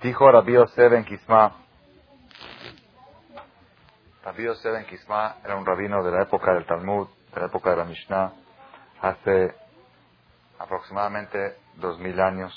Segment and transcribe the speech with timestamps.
[0.00, 1.56] Dijo Rabbi Yosef en Kisma.
[4.22, 7.70] Rabbi Yosef en Kisma era un rabino de la época del Talmud, de la época
[7.70, 8.32] de la Mishnah,
[9.02, 9.56] hace
[10.56, 12.52] aproximadamente dos mil años.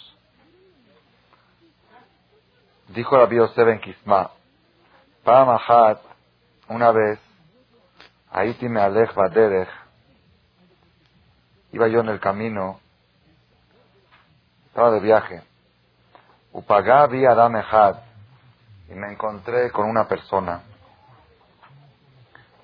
[2.89, 4.29] Dijo Rabbi Yosef en Kisma,
[5.23, 5.99] Pamahat,
[6.67, 7.19] una vez,
[8.29, 9.69] Aiti me alej baderech,
[11.71, 12.79] iba yo en el camino,
[14.67, 15.41] estaba de viaje,
[16.53, 17.95] Upagá vi Adam Echad,
[18.89, 20.61] y me encontré con una persona.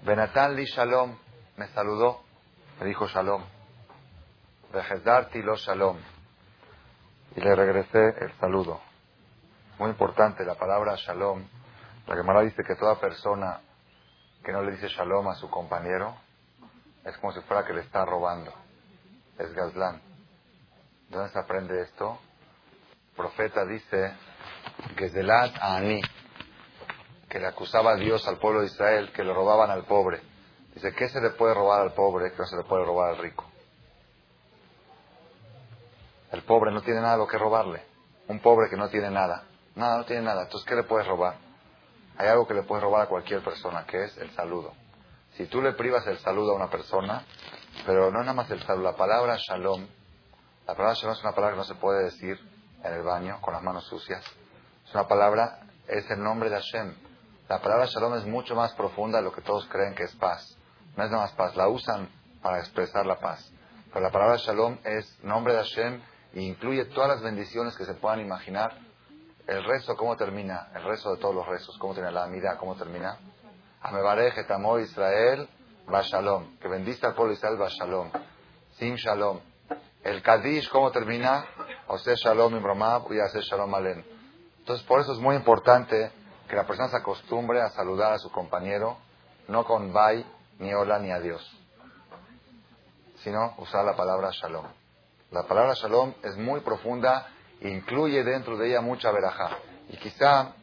[0.02, 1.18] Benatán li Shalom,
[1.56, 2.22] me saludó,
[2.80, 3.44] me dijo Shalom.
[4.74, 5.98] Vejedarti lo Shalom.
[7.38, 8.82] Y le regresé el saludo.
[9.80, 11.48] Muy importante la palabra Shalom.
[12.08, 13.62] La Gemara dice que toda persona
[14.44, 16.14] que no le dice Shalom a su compañero
[17.06, 18.52] es como si fuera que le está robando.
[19.40, 20.02] Es Gazlán.
[21.10, 22.20] ¿Dónde se aprende esto?
[23.18, 24.14] Profeta dice
[24.96, 26.00] Gezelat Ani,
[27.28, 30.22] que le acusaba a Dios al pueblo de Israel que le robaban al pobre.
[30.76, 33.18] Dice, ¿qué se le puede robar al pobre que no se le puede robar al
[33.18, 33.44] rico?
[36.32, 37.82] El pobre no tiene nada lo que robarle.
[38.28, 39.46] Un pobre que no tiene nada.
[39.74, 40.44] Nada, no tiene nada.
[40.44, 41.38] Entonces, ¿qué le puedes robar?
[42.18, 44.74] Hay algo que le puedes robar a cualquier persona, que es el saludo.
[45.34, 47.24] Si tú le privas el saludo a una persona,
[47.86, 49.88] pero no nada más el saludo, la palabra shalom,
[50.68, 53.54] la palabra shalom es una palabra que no se puede decir en el baño con
[53.54, 54.24] las manos sucias.
[54.86, 56.96] Es una palabra, es el nombre de Hashem.
[57.50, 60.58] La palabra shalom es mucho más profunda de lo que todos creen que es paz.
[60.96, 62.10] No es nada más paz, la usan
[62.42, 63.52] para expresar la paz.
[63.88, 66.02] Pero la palabra shalom es nombre de Hashem
[66.34, 68.78] e incluye todas las bendiciones que se puedan imaginar.
[69.48, 70.68] El rezo, ¿cómo termina?
[70.76, 72.12] El rezo de todos los rezos, ¿cómo termina?
[72.12, 73.18] La amida, ¿cómo termina?
[73.82, 75.48] Amebarej etamo Israel,
[75.92, 76.58] va shalom.
[76.60, 78.12] Que bendice al pueblo Israel, va shalom.
[78.78, 79.40] Sim shalom.
[80.04, 81.46] El Kadish, ¿cómo termina?
[81.88, 84.06] Ose shalom imromab y hace shalom alen.
[84.60, 86.12] Entonces, por eso es muy importante
[86.50, 88.98] que la persona se acostumbre a saludar a su compañero,
[89.48, 90.26] no con bye,
[90.60, 91.42] ni hola, ni adiós,
[93.24, 94.66] sino usar la palabra shalom.
[95.32, 97.28] La palabra shalom es muy profunda
[97.62, 99.52] e incluye dentro de ella mucha verajá.
[99.90, 100.54] Y quizá,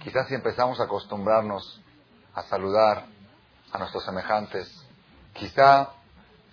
[0.00, 1.80] quizá si empezamos a acostumbrarnos
[2.34, 3.04] a saludar
[3.72, 4.68] a nuestros semejantes,
[5.32, 5.90] quizá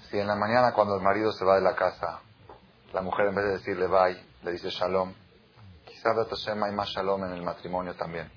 [0.09, 2.19] si en la mañana cuando el marido se va de la casa,
[2.93, 5.13] la mujer en vez de decirle bye, le dice shalom,
[5.85, 8.31] quizá hay más shalom en el matrimonio también.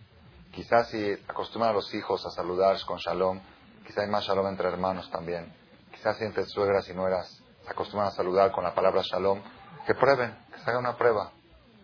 [0.50, 3.38] Quizás si acostumbran a los hijos a saludar con shalom,
[3.86, 5.52] quizá hay más shalom entre hermanos también.
[5.92, 9.42] Quizás si entre suegras y nueras acostumbran a saludar con la palabra shalom,
[9.86, 11.32] que prueben, que se haga una prueba.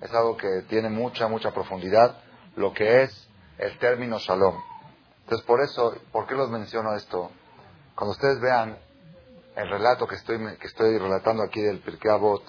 [0.00, 2.16] Es algo que tiene mucha, mucha profundidad,
[2.56, 3.28] lo que es
[3.58, 4.56] el término shalom.
[5.24, 7.30] Entonces, por eso, ¿por qué los menciono esto?
[7.94, 8.78] Cuando ustedes vean
[9.56, 12.42] el relato que estoy, que estoy relatando aquí del Pirkei Avot,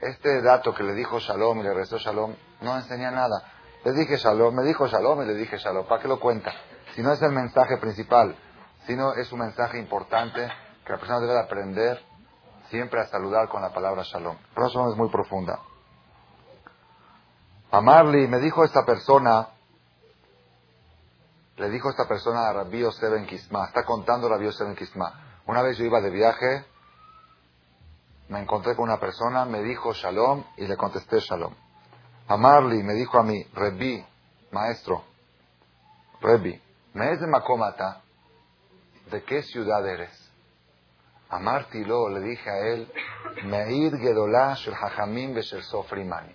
[0.00, 3.42] este dato que le dijo Shalom y le restó Shalom no enseña nada.
[3.84, 5.86] Le dije Shalom, me dijo Shalom y le dije Shalom.
[5.86, 6.52] ¿Para qué lo cuenta?
[6.94, 8.36] Si no es el mensaje principal,
[8.86, 10.48] sino es un mensaje importante
[10.84, 12.00] que la persona debe aprender
[12.70, 14.36] siempre a saludar con la palabra Shalom.
[14.54, 15.60] Por eso es muy profunda.
[17.70, 19.48] Amarli, me dijo esta persona,
[21.56, 25.40] le dijo esta persona a Rabbi Yosef en Kisma, está contando Rabbi Yosef en Kisma.
[25.46, 26.64] Una vez yo iba de viaje,
[28.28, 31.54] me encontré con una persona, me dijo Shalom y le contesté Shalom.
[32.26, 34.04] Amarli me dijo a mí, Rebi,
[34.52, 35.02] maestro,
[36.20, 36.60] Rebi,
[36.92, 38.02] me es de Makomata,
[39.10, 40.28] ¿de qué ciudad eres?
[41.30, 42.92] Amartilo, le dije a él,
[43.44, 46.34] Meir Gedolá Shel Hajamim Beshel Sofrimani.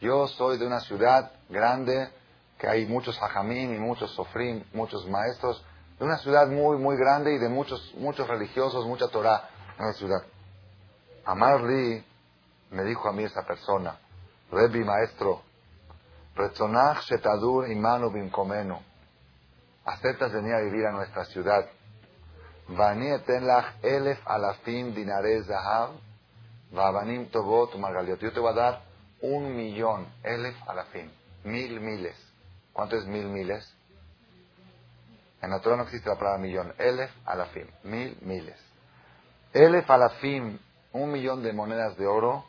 [0.00, 2.10] Yo soy de una ciudad grande,
[2.58, 5.64] que hay muchos Hajamim y muchos Sofrim, muchos maestros,
[5.98, 9.48] de una ciudad muy, muy grande y de muchos, muchos religiosos, mucha Torah
[9.78, 10.22] en la ciudad.
[11.26, 12.04] Amarli,
[12.70, 13.98] me dijo a mí esa persona,
[14.50, 15.42] Rebi maestro,
[16.36, 18.78] Retzonach Shetadur Imanu Bimkomenu,
[19.84, 21.68] aceptas venir a vivir a nuestra ciudad.
[22.68, 25.90] Vani etenlach elef alafim dinare zahav,
[26.72, 28.20] vabanim tobot margaliot.
[28.20, 28.82] Yo te voy a dar
[29.22, 31.10] un millón, elef alafim,
[31.44, 32.16] mil miles.
[32.72, 33.72] ¿Cuánto es mil miles?
[35.42, 36.72] En la Torah no existe la palabra millón.
[36.78, 38.60] Elef alafim, mil miles.
[39.52, 40.58] Elef alafim,
[40.92, 42.44] un millón de monedas de oro,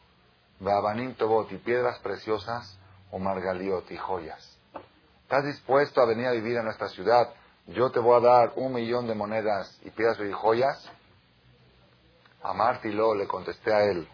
[0.60, 2.78] vabanim tobot y piedras preciosas,
[3.12, 4.58] o margaliot y joyas.
[5.24, 7.30] ¿Estás dispuesto a venir a vivir a nuestra ciudad?
[7.68, 10.90] Yo te voy a dar un millón de monedas y piedras y joyas.
[12.44, 14.08] A Martilo le contesté a él.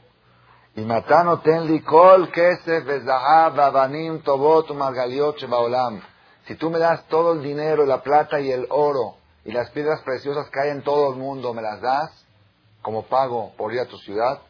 [0.75, 6.01] Y matano tenli kol kesef avanim tobot margaliot shebaolam.
[6.47, 10.01] Si tú me das todo el dinero, la plata y el oro y las piedras
[10.01, 12.22] preciosas que hay en todo el mundo, me las das
[12.83, 14.41] como pago por ir a tu ciudad,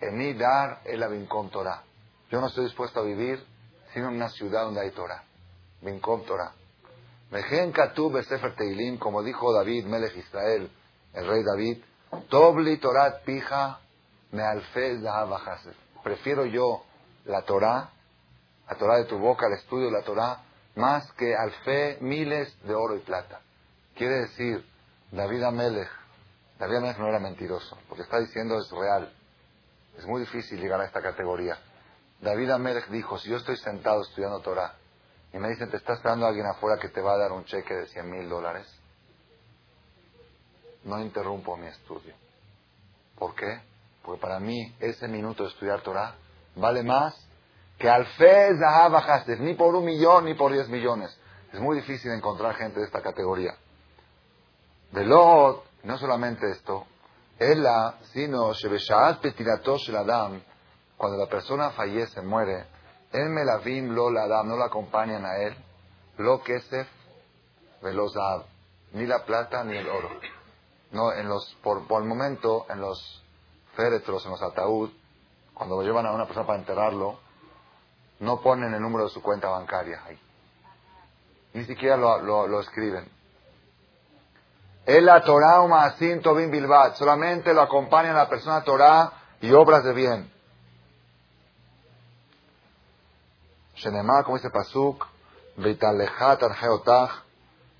[0.00, 1.82] en mi dar el avincón Torah.
[2.30, 3.44] Yo no estoy dispuesto a vivir
[3.92, 5.24] sino en una ciudad donde hay Torah.
[5.82, 6.52] Binkom Torah.
[7.30, 10.70] Mejen Katub Sefer Teilim, como dijo David, Melech Israel,
[11.12, 11.82] el rey David,
[12.28, 13.80] Tobli Torat Pija
[14.32, 15.00] me alfez
[16.02, 16.84] Prefiero yo
[17.24, 17.90] la Torah,
[18.68, 20.42] la Torah de tu boca, el estudio de la Torah,
[20.76, 23.40] más que alfe miles de oro y plata.
[23.94, 24.64] Quiere decir,
[25.10, 25.90] David Amelech,
[26.60, 29.10] David Amelech no era mentiroso, porque está diciendo es real.
[29.96, 31.58] Es muy difícil llegar a esta categoría.
[32.20, 34.74] David Amelech dijo, si yo estoy sentado estudiando Torah
[35.32, 37.74] y me dicen, te está esperando alguien afuera que te va a dar un cheque
[37.74, 38.66] de 100 mil dólares,
[40.84, 42.14] no interrumpo mi estudio.
[43.18, 43.62] ¿Por qué?
[44.02, 46.14] Porque para mí ese minuto de estudiar Torah
[46.56, 47.18] vale más
[47.78, 48.58] que alfez
[49.26, 51.18] de ni por un millón ni por diez millones.
[51.54, 53.54] Es muy difícil encontrar gente de esta categoría.
[54.92, 56.86] De Lot, no solamente esto,
[57.38, 60.42] la sino Shebeshaat Petiratos Adam,
[60.96, 62.66] cuando la persona fallece, muere,
[63.12, 65.56] el Melavim lo la Adam, no la acompañan a él,
[66.18, 66.86] lo Kesef,
[67.82, 68.44] Velozab,
[68.92, 70.10] ni la plata ni el oro.
[70.92, 73.22] No, en los, por, por el momento, en los
[73.74, 74.90] féretros, en los ataúd,
[75.54, 77.18] cuando lo llevan a una persona para enterrarlo,
[78.20, 80.18] no ponen el número de su cuenta bancaria ahí.
[81.54, 83.08] Ni siquiera lo, lo, escriben.
[84.86, 86.96] El la Torah Maasim Tobin Bilbat.
[86.96, 90.32] Solamente lo acompañan la persona Torah y obras de bien.
[93.74, 95.06] Shenemar, como dice Pasuk,
[95.56, 97.24] Beitalejat Argeotach,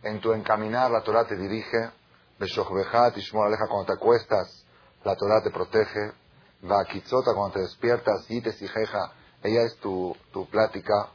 [0.02, 1.90] en tu encaminar la Torah te dirige,
[2.38, 4.64] Beshochbejat Ishmor Aleja cuando te acuestas,
[5.04, 6.12] la Torah te protege,
[6.62, 9.12] Vakitzota cuando te despiertas, Yites y Jeja,
[9.42, 11.08] ella es tu, tu plática.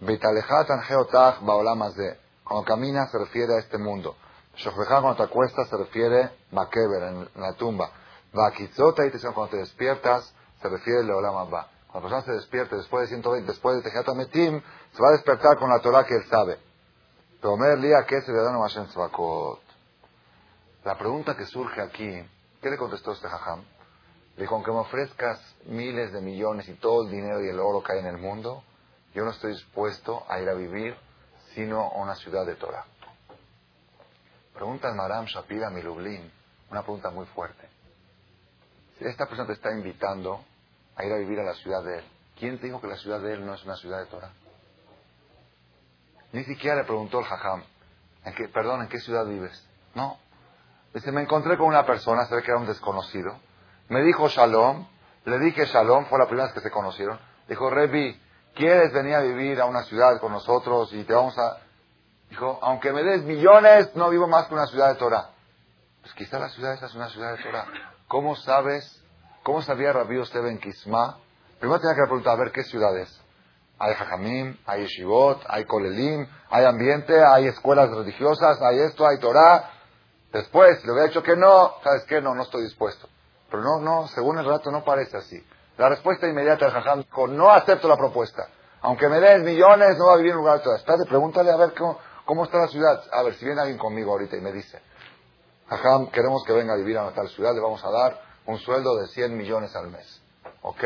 [0.00, 4.16] Betalejat Angeotach Baolamazde, cuando caminas se refiere a este mundo.
[4.60, 7.90] Shochbejat cuando te acuestas se refiere Makeber, en la tumba.
[8.32, 11.68] Vakitzota y cuando te despiertas se refiere Leolam Ba.
[11.90, 14.60] Cuando la persona se despierte después de 120, después de Tejata Metim,
[14.92, 16.58] se va a despertar con la Torah que él sabe.
[17.40, 18.86] Pero Lía, ¿qué se le da Hashem
[20.84, 22.22] La pregunta que surge aquí,
[22.60, 23.64] ¿qué le contestó este jajam?
[24.36, 27.82] Le dijo, aunque me ofrezcas miles de millones y todo el dinero y el oro
[27.82, 28.62] que hay en el mundo,
[29.14, 30.94] yo no estoy dispuesto a ir a vivir
[31.54, 32.84] sino a una ciudad de Torah.
[34.54, 36.30] Pregunta al Maram Shapira Milublin,
[36.70, 37.68] una pregunta muy fuerte.
[38.98, 40.44] Si esta persona te está invitando
[40.96, 42.04] a ir a vivir a la ciudad de él.
[42.38, 44.32] ¿Quién te dijo que la ciudad de él no es una ciudad de Torah?
[46.32, 47.62] Ni siquiera le preguntó el jajam,
[48.24, 49.66] ¿en qué, perdón, ¿en qué ciudad vives?
[49.94, 50.18] No.
[50.94, 53.38] Dice, me encontré con una persona, se ve que era un desconocido.
[53.88, 54.86] Me dijo shalom,
[55.24, 57.18] le dije shalom, fue la primera vez que se conocieron.
[57.48, 58.20] Dijo, Revi,
[58.54, 61.58] ¿quieres venir a vivir a una ciudad con nosotros y te vamos a...
[62.30, 65.30] Dijo, aunque me des millones, no vivo más que una ciudad de Torah.
[66.00, 67.66] Pues quizá la ciudad esa es una ciudad de Torah.
[68.08, 69.00] ¿Cómo sabes
[69.42, 71.16] ¿Cómo sabía Rabbi Yosef en Kisma?
[71.58, 73.08] Primero tenía que preguntar, a ver, ¿qué ciudades?
[73.78, 79.70] Hay Jajamim, hay Yeshivot, hay Kolelim, hay ambiente, hay escuelas religiosas, hay esto, hay Torah.
[80.30, 82.20] Después, le hubiera dicho que no, ¿sabes qué?
[82.20, 83.08] No, no estoy dispuesto.
[83.50, 85.42] Pero no, no, según el rato no parece así.
[85.78, 88.46] La respuesta inmediata del Jajam dijo, no acepto la propuesta.
[88.82, 90.76] Aunque me den millones, no va a vivir en un lugar de Torah.
[90.76, 91.98] Espérate, pregúntale a ver cómo,
[92.30, 93.02] cómo está la ciudad.
[93.10, 94.80] A ver, si viene alguien conmigo ahorita y me dice,
[95.66, 98.94] Jajam, queremos que venga a vivir a tal ciudad, le vamos a dar un sueldo
[98.98, 100.22] de 100 millones al mes.
[100.62, 100.80] ¿Ok?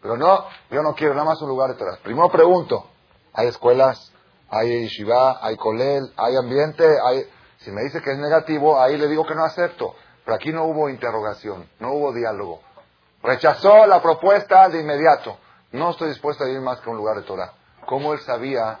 [0.00, 1.98] Pero no, yo no quiero nada más un lugar de Torah.
[2.02, 2.88] Primero pregunto,
[3.34, 4.10] ¿hay escuelas?
[4.48, 5.44] ¿Hay yeshiva?
[5.46, 6.10] ¿Hay colel?
[6.16, 6.86] ¿Hay ambiente?
[7.04, 7.28] ¿Hay...
[7.58, 9.94] Si me dice que es negativo, ahí le digo que no acepto.
[10.24, 12.62] Pero aquí no hubo interrogación, no hubo diálogo.
[13.22, 15.36] Rechazó la propuesta de inmediato.
[15.70, 17.52] No estoy dispuesto a ir más que un lugar de Torah.
[17.84, 18.80] ¿Cómo él sabía,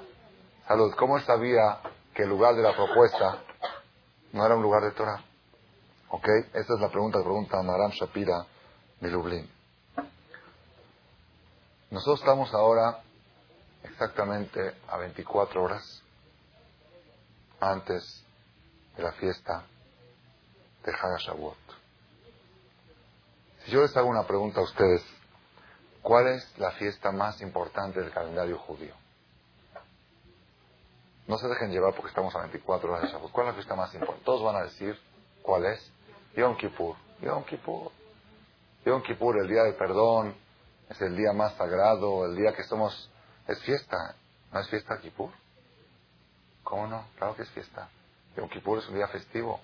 [0.66, 1.80] salud, cómo él sabía
[2.18, 3.44] que el lugar de la propuesta
[4.32, 5.22] no era un lugar de Torah?
[6.08, 6.26] ¿Ok?
[6.52, 8.44] Esta es la pregunta que pregunta Maram Shapira
[9.00, 9.48] de Lublin.
[11.92, 13.04] Nosotros estamos ahora
[13.84, 14.58] exactamente
[14.88, 16.02] a 24 horas
[17.60, 18.24] antes
[18.96, 19.64] de la fiesta
[20.84, 21.56] de Hagashavuot.
[23.64, 25.04] Si yo les hago una pregunta a ustedes,
[26.02, 28.94] ¿cuál es la fiesta más importante del calendario judío?
[31.28, 33.30] No se dejen llevar porque estamos a 24 horas de Shavuot.
[33.32, 34.24] ¿Cuál es la fiesta más importante?
[34.24, 34.98] Todos van a decir
[35.42, 35.92] cuál es.
[36.34, 36.96] Yom Kippur.
[37.20, 37.92] Yom Kippur.
[38.86, 40.34] Yom Kippur, el día del perdón,
[40.88, 43.10] es el día más sagrado, el día que somos...
[43.46, 44.16] Es fiesta.
[44.50, 45.30] ¿No es fiesta Kippur?
[46.64, 47.04] ¿Cómo no?
[47.18, 47.90] Claro que es fiesta.
[48.34, 49.60] Yom Kippur es un día festivo.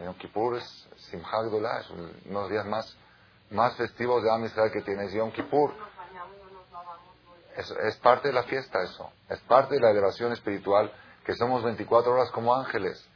[0.00, 2.96] Yom Kippur es Simchak Gdolah, es uno de los días más,
[3.50, 5.72] más festivos de Am Israel que tienes Yom Kippur.
[7.56, 9.10] Es, parte de la fiesta eso.
[9.28, 10.92] Es parte de la elevación espiritual
[11.24, 13.06] que somos 24 horas como ángeles.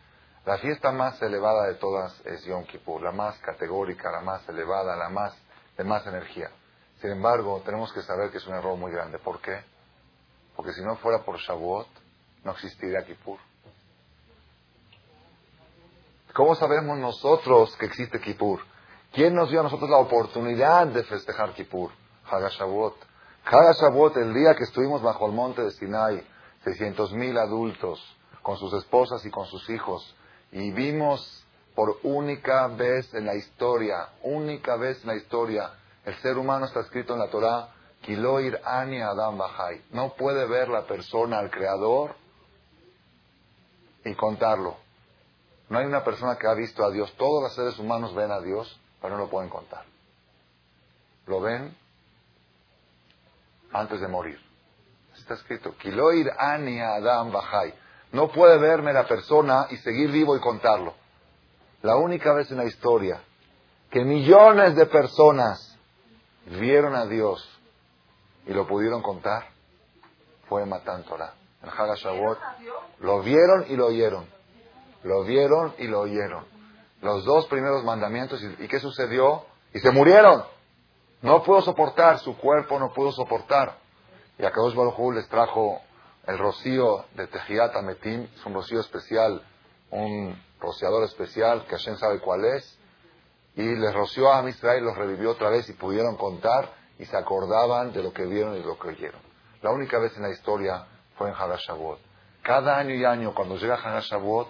[0.44, 4.94] La fiesta más elevada de todas es Yom Kippur, la más categórica, la más elevada,
[4.96, 5.36] la más
[5.76, 6.50] de más energía.
[7.00, 9.18] Sin embargo, tenemos que saber que es un error muy grande.
[9.18, 9.60] ¿Por qué?
[10.54, 11.88] Porque si no fuera por Shavuot,
[12.44, 13.38] no existiría Kippur.
[16.32, 18.60] ¿Cómo sabemos nosotros que existe Kippur?
[19.12, 21.90] ¿Quién nos dio a nosotros la oportunidad de festejar Kippur?
[22.30, 22.96] Hagashavuot.
[23.48, 26.20] Hagashavuot, el día que estuvimos bajo el monte de Sinai,
[26.64, 28.00] 600.000 adultos,
[28.42, 30.16] con sus esposas y con sus hijos,
[30.50, 35.70] y vimos por única vez en la historia, única vez en la historia,
[36.04, 37.68] el ser humano está escrito en la Torah,
[38.02, 39.80] Kiloir Ani Adam Bahai.
[39.92, 42.16] No puede ver la persona al Creador
[44.04, 44.76] y contarlo.
[45.68, 47.12] No hay una persona que ha visto a Dios.
[47.16, 49.84] Todos los seres humanos ven a Dios, pero no lo pueden contar.
[51.26, 51.76] Lo ven
[53.72, 54.40] antes de morir.
[55.16, 57.74] Está escrito, Kiloir Ani Adam Bahai.
[58.12, 60.94] No puede verme la persona y seguir vivo y contarlo.
[61.82, 63.20] La única vez en la historia
[63.90, 65.76] que millones de personas
[66.46, 67.48] vieron a Dios
[68.46, 69.48] y lo pudieron contar
[70.48, 71.34] fue Matan Torah.
[71.62, 72.38] En Hagashavot
[73.00, 74.26] lo vieron y lo oyeron.
[75.02, 76.44] Lo vieron y lo oyeron.
[77.02, 78.42] Los dos primeros mandamientos.
[78.58, 79.44] ¿Y, qué sucedió?
[79.72, 80.44] Y se murieron.
[81.26, 83.78] No pudo soportar, su cuerpo no pudo soportar.
[84.38, 85.80] Y a Kadosh Baruj les trajo
[86.24, 89.42] el rocío de Tejiat Ametim, es un rocío especial,
[89.90, 92.78] un rociador especial que Hashem sabe cuál es.
[93.56, 97.92] Y les roció a Israel, los revivió otra vez y pudieron contar y se acordaban
[97.92, 99.20] de lo que vieron y de lo que oyeron.
[99.62, 100.86] La única vez en la historia
[101.18, 101.98] fue en Hagashavot.
[102.42, 104.48] Cada año y año, cuando llega Hagashavot,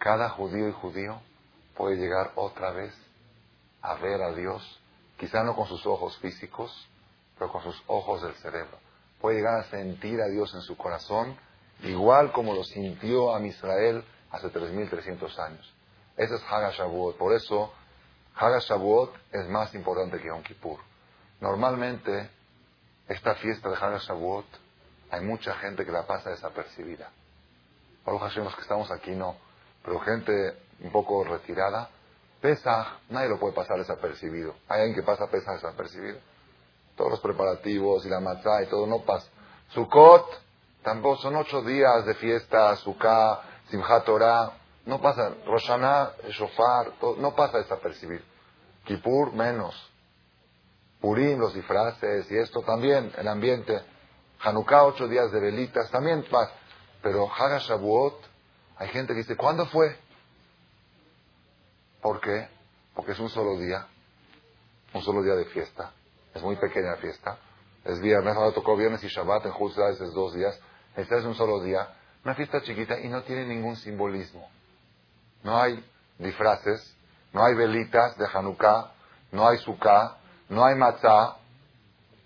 [0.00, 1.20] cada judío y judío
[1.76, 2.92] puede llegar otra vez
[3.80, 4.80] a ver a Dios,
[5.18, 6.88] quizá no con sus ojos físicos,
[7.38, 8.78] pero con sus ojos del cerebro.
[9.20, 11.36] Puede llegar a sentir a Dios en su corazón,
[11.82, 15.74] igual como lo sintió a Israel hace 3.300 años.
[16.16, 17.16] Ese es Hagashavuot.
[17.16, 17.72] Por eso,
[18.36, 20.80] Hagashavuot es más importante que Yom Kippur.
[21.40, 22.30] Normalmente,
[23.08, 24.46] esta fiesta de Hagashavuot,
[25.10, 27.10] hay mucha gente que la pasa desapercibida.
[28.04, 29.36] Por los que estamos aquí no
[29.88, 31.88] pero gente un poco retirada,
[32.40, 34.54] pesa, nadie lo puede pasar desapercibido.
[34.68, 36.18] Hay alguien que pasa pesa desapercibido.
[36.96, 39.28] Todos los preparativos y la matzá y todo no pasa.
[39.70, 40.26] Sukkot,
[40.82, 44.52] tampoco son ocho días de fiesta, Sukkah, Simchat Torah,
[44.86, 45.34] no pasa.
[45.46, 48.24] Roshaná, Shofar, no pasa desapercibido.
[48.84, 49.74] Kippur, menos.
[51.00, 53.80] Purim, los disfraces y esto también, el ambiente.
[54.40, 56.52] Hanukkah, ocho días de velitas, también pasa.
[57.02, 58.18] Pero Hagashavuot,
[58.76, 59.96] hay gente que dice, ¿cuándo fue?
[62.00, 62.48] ¿Por qué?
[62.94, 63.86] Porque es un solo día,
[64.94, 65.92] un solo día de fiesta.
[66.34, 67.38] Es muy pequeña fiesta.
[67.84, 70.58] Es viernes, ahora tocó viernes y Shabbat, en Juzá es dos días.
[70.96, 71.88] Esta es un solo día.
[72.24, 74.48] Una fiesta chiquita y no tiene ningún simbolismo.
[75.42, 75.84] No hay
[76.18, 76.94] disfraces,
[77.32, 78.92] no hay velitas de Hanukkah,
[79.32, 81.36] no hay Sukkah, no hay matzah.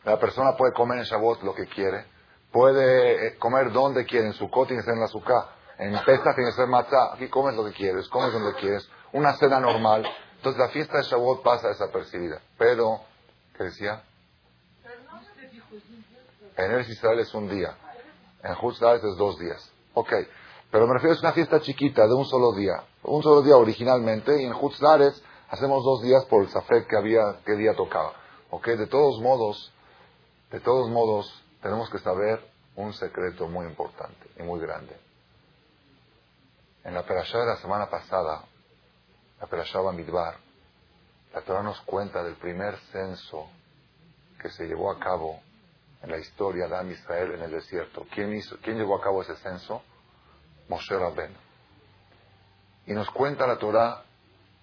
[0.05, 2.07] La persona puede comer en Shabbat lo que quiere,
[2.50, 5.49] puede eh, comer donde quiere, en Sukkot y en la Sukkah.
[5.79, 7.14] En Pesach tiene que ser matzah.
[7.14, 8.88] Aquí comes lo que quieres, comes donde quieres.
[9.12, 10.07] Una cena normal.
[10.37, 12.40] Entonces la fiesta de Shavuot pasa desapercibida.
[12.59, 13.00] Pero,
[13.57, 14.02] ¿qué decía?
[16.57, 17.76] En el Israel es un día.
[18.42, 19.73] En Juzlares es dos días.
[19.95, 20.12] Ok.
[20.71, 22.83] Pero me refiero a una fiesta chiquita de un solo día.
[23.04, 24.42] Un solo día originalmente.
[24.42, 28.12] Y en Juzlares hacemos dos días por el Safek que había, qué día tocaba.
[28.50, 28.66] Ok.
[28.69, 29.73] De todos modos,
[30.50, 32.40] de todos modos, tenemos que saber
[32.76, 34.97] un secreto muy importante y muy grande.
[36.85, 38.45] En la perashá de la semana pasada,
[39.42, 40.37] la perashá Bamidbar,
[41.34, 43.50] la Torah nos cuenta del primer censo
[44.40, 45.40] que se llevó a cabo
[46.00, 48.06] en la historia de Am Israel en el desierto.
[48.14, 49.82] ¿Quién, hizo, ¿Quién llevó a cabo ese censo?
[50.68, 51.34] Moshe Rabben.
[52.87, 54.04] Y nos cuenta la Torah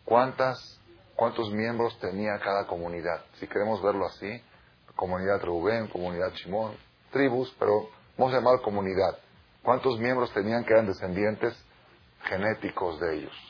[0.05, 0.79] cuántas,
[1.15, 3.25] cuántos miembros tenía cada comunidad.
[3.39, 4.41] Si queremos verlo así,
[4.95, 6.73] comunidad Rubén, comunidad Shimón,
[7.11, 9.19] tribus, pero vamos a llamar comunidad.
[9.61, 11.53] ¿Cuántos miembros tenían que eran descendientes
[12.23, 13.48] genéticos de ellos.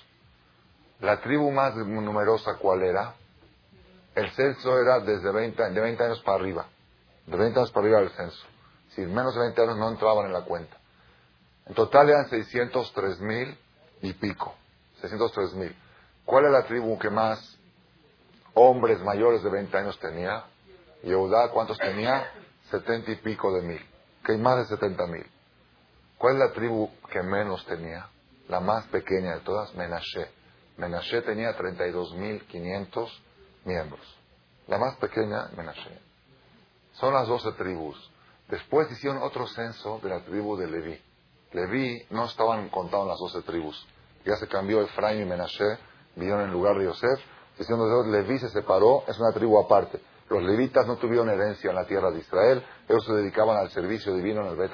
[1.00, 3.16] La tribu más numerosa, ¿cuál era?
[4.16, 6.66] El censo era desde 20, de 20 años para arriba.
[7.26, 8.46] De 20 años para arriba el censo.
[8.90, 10.76] Si menos de 20 años no entraban en la cuenta.
[11.68, 13.58] En total eran 603 mil
[14.02, 14.56] y pico.
[15.02, 15.76] 603 mil.
[16.26, 17.58] ¿Cuál era la tribu que más
[18.54, 20.44] hombres mayores de 20 años tenía?
[21.04, 22.30] Yehudá, ¿cuántos tenía?
[22.72, 23.86] 70 y pico de mil.
[24.26, 25.26] Que hay más de 70 mil.
[26.18, 28.10] ¿Cuál es la tribu que menos tenía?
[28.50, 30.28] la más pequeña de todas, Menashe.
[30.80, 33.10] Menashe tenía 32.500
[33.66, 34.02] miembros.
[34.68, 36.00] La más pequeña, Menashe.
[36.94, 38.12] Son las 12 tribus.
[38.48, 41.00] Después hicieron otro censo de la tribu de Leví.
[41.52, 43.88] Leví no estaban contados las 12 tribus.
[44.26, 45.78] Ya se cambió Efraín y Menashe,
[46.16, 47.20] vivieron en lugar de Yosef.
[47.58, 50.00] Diciendo Leví se separó, es una tribu aparte.
[50.30, 54.14] Los levitas no tuvieron herencia en la tierra de Israel, ellos se dedicaban al servicio
[54.14, 54.72] divino en el Bet.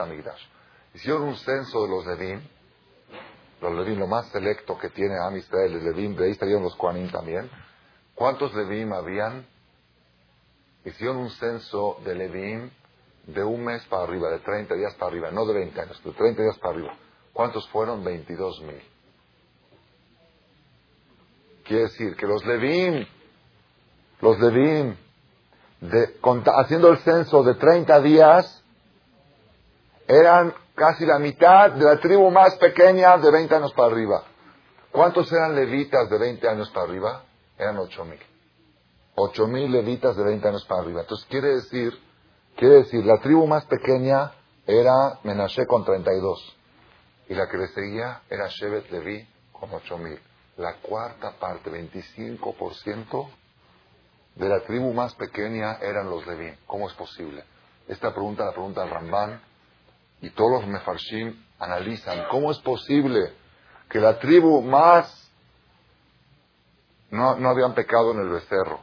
[0.93, 2.41] Hicieron un censo de los Levim,
[3.61, 6.75] los Levim, lo más selecto que tiene Am Israel, el Levim, de ahí estarían los
[6.75, 7.49] Koanim también.
[8.13, 9.45] ¿Cuántos Levim habían?
[10.83, 12.69] Hicieron un censo de Levim
[13.27, 16.11] de un mes para arriba, de 30 días para arriba, no de 20 años, de
[16.11, 16.95] 30 días para arriba.
[17.33, 18.03] ¿Cuántos fueron?
[18.03, 18.81] 22 mil.
[21.63, 23.05] Quiere decir que los Levim,
[24.21, 24.95] los Levim,
[25.81, 26.19] de,
[26.55, 28.63] haciendo el censo de 30 días,
[30.07, 34.23] eran casi la mitad de la tribu más pequeña de 20 años para arriba.
[34.91, 37.23] ¿Cuántos eran levitas de 20 años para arriba?
[37.57, 38.19] Eran 8 mil.
[39.15, 41.01] 8 mil levitas de 20 años para arriba.
[41.01, 41.93] Entonces quiere decir,
[42.55, 44.31] quiere decir, la tribu más pequeña
[44.67, 46.57] era Menashe con 32.
[47.29, 50.19] Y la que le seguía era Shevet Levi con 8 mil.
[50.57, 53.29] La cuarta parte, 25%,
[54.35, 56.53] de la tribu más pequeña eran los Leví.
[56.67, 57.43] ¿Cómo es posible?
[57.87, 59.41] Esta pregunta la pregunta el Ramban
[60.25, 63.31] y todos los Mefarshim analizan cómo es posible
[63.89, 65.31] que la tribu más
[67.11, 68.79] no, no habían pecado en el becerro.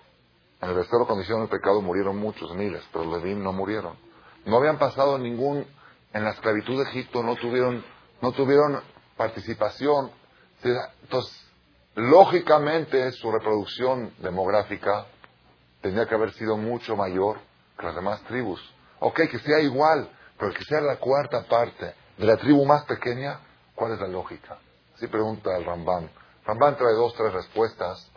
[0.60, 3.96] En el becerro cuando hicieron el pecado murieron muchos, miles, pero los Leví no murieron.
[4.44, 5.66] No habían pasado ningún,
[6.12, 7.84] en la esclavitud de Egipto no tuvieron,
[8.20, 8.80] no tuvieron
[9.16, 10.12] participación.
[10.62, 11.44] Entonces,
[11.96, 15.06] lógicamente su reproducción demográfica
[15.80, 17.40] tendría que haber sido mucho mayor
[17.76, 18.62] que las demás tribus.
[19.00, 20.08] Ok, que sea igual,
[20.42, 23.38] pero que sea la cuarta parte de la tribu más pequeña,
[23.76, 24.58] ¿cuál es la lógica?
[24.92, 26.10] Así pregunta el Ramban.
[26.44, 28.10] Ramban trae dos, tres respuestas,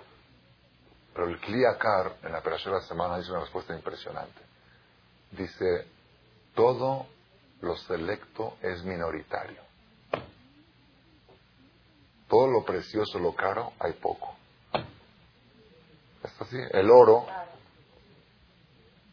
[1.14, 4.42] pero el Kliakar en la operación de la semana dice una respuesta impresionante.
[5.34, 5.86] Dice,
[6.56, 7.06] todo
[7.62, 9.62] lo selecto es minoritario.
[12.28, 14.36] Todo lo precioso, lo caro, hay poco.
[16.24, 16.58] ¿Es así?
[16.72, 17.28] El oro,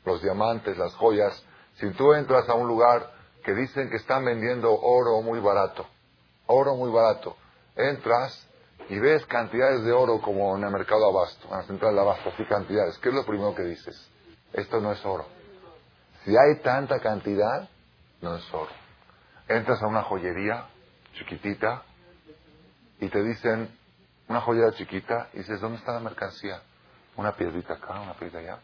[0.07, 1.45] los diamantes, las joyas.
[1.77, 3.11] Si tú entras a un lugar
[3.45, 5.87] que dicen que están vendiendo oro muy barato,
[6.47, 7.37] oro muy barato,
[7.77, 8.47] entras
[8.89, 12.31] y ves cantidades de oro como en el mercado abasto, en la central de abasto,
[12.31, 12.99] así cantidades.
[12.99, 14.09] ¿Qué es lo primero que dices?
[14.53, 15.27] Esto no es oro.
[16.25, 17.69] Si hay tanta cantidad,
[18.21, 18.71] no es oro.
[19.49, 20.67] Entras a una joyería
[21.15, 21.83] chiquitita
[23.01, 23.77] y te dicen,
[24.29, 26.63] una joyería chiquita, y dices, ¿dónde está la mercancía?
[27.17, 28.59] Una piedrita acá, una piedrita allá.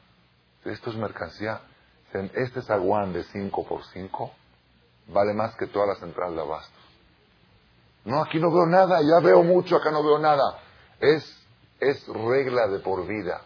[0.64, 1.60] Esto es mercancía.
[2.12, 4.32] Este zaguán de 5 por 5
[5.08, 6.78] vale más que toda la central de abastos.
[8.04, 10.60] No, aquí no veo nada, ya veo mucho, acá no veo nada.
[11.00, 11.24] Es,
[11.80, 13.42] es regla de por vida.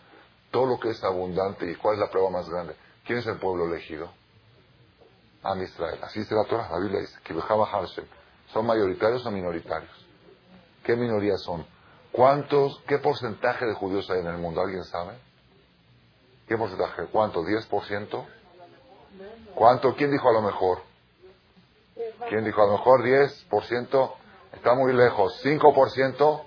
[0.51, 1.71] Todo lo que es abundante.
[1.71, 2.77] ¿Y cuál es la prueba más grande?
[3.05, 4.11] ¿Quién es el pueblo elegido?
[5.43, 5.99] Am Israel.
[6.03, 7.35] Así dice la Torah, la Biblia dice, que
[8.53, 10.07] ¿Son mayoritarios o minoritarios?
[10.85, 11.67] ¿Qué minorías son?
[12.13, 14.61] ¿Cuántos, qué porcentaje de judíos hay en el mundo?
[14.61, 15.15] ¿Alguien sabe?
[16.47, 17.07] ¿Qué porcentaje?
[17.11, 17.41] ¿Cuánto?
[17.41, 18.27] ¿10%?
[19.55, 19.95] ¿Cuánto?
[19.95, 20.79] ¿Quién dijo a lo mejor?
[22.29, 24.13] ¿Quién dijo a lo mejor 10%?
[24.55, 25.41] Está muy lejos.
[25.45, 26.43] ¿5%?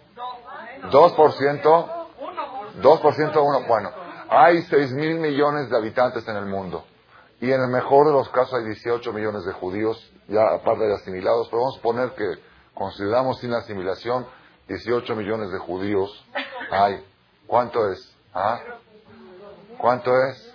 [0.91, 2.05] ¿2%?
[2.81, 3.43] ¿2%?
[3.43, 3.67] Uno.
[3.67, 3.91] Bueno,
[4.29, 6.83] hay 6 mil millones de habitantes en el mundo.
[7.41, 10.95] Y en el mejor de los casos hay 18 millones de judíos, ya aparte de
[10.95, 12.41] asimilados, pero vamos a poner que
[12.73, 14.25] consideramos sin asimilación
[14.67, 16.25] 18 millones de judíos
[16.71, 17.05] hay.
[17.45, 18.15] ¿Cuánto es?
[18.33, 18.59] ¿Ah?
[19.77, 20.54] ¿Cuánto es?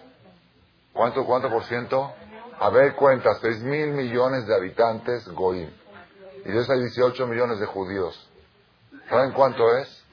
[0.93, 2.13] ¿Cuánto, cuánto por ciento?
[2.59, 5.71] A ver, cuenta, 6 mil millones de habitantes Goim.
[6.45, 8.29] Y de esos hay 18 millones de judíos.
[9.09, 10.05] ¿Saben cuánto es?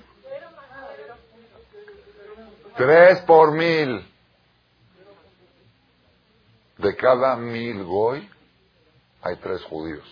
[2.77, 4.05] 3 por mil.
[6.77, 8.29] De cada mil Goy
[9.21, 10.05] hay tres judíos.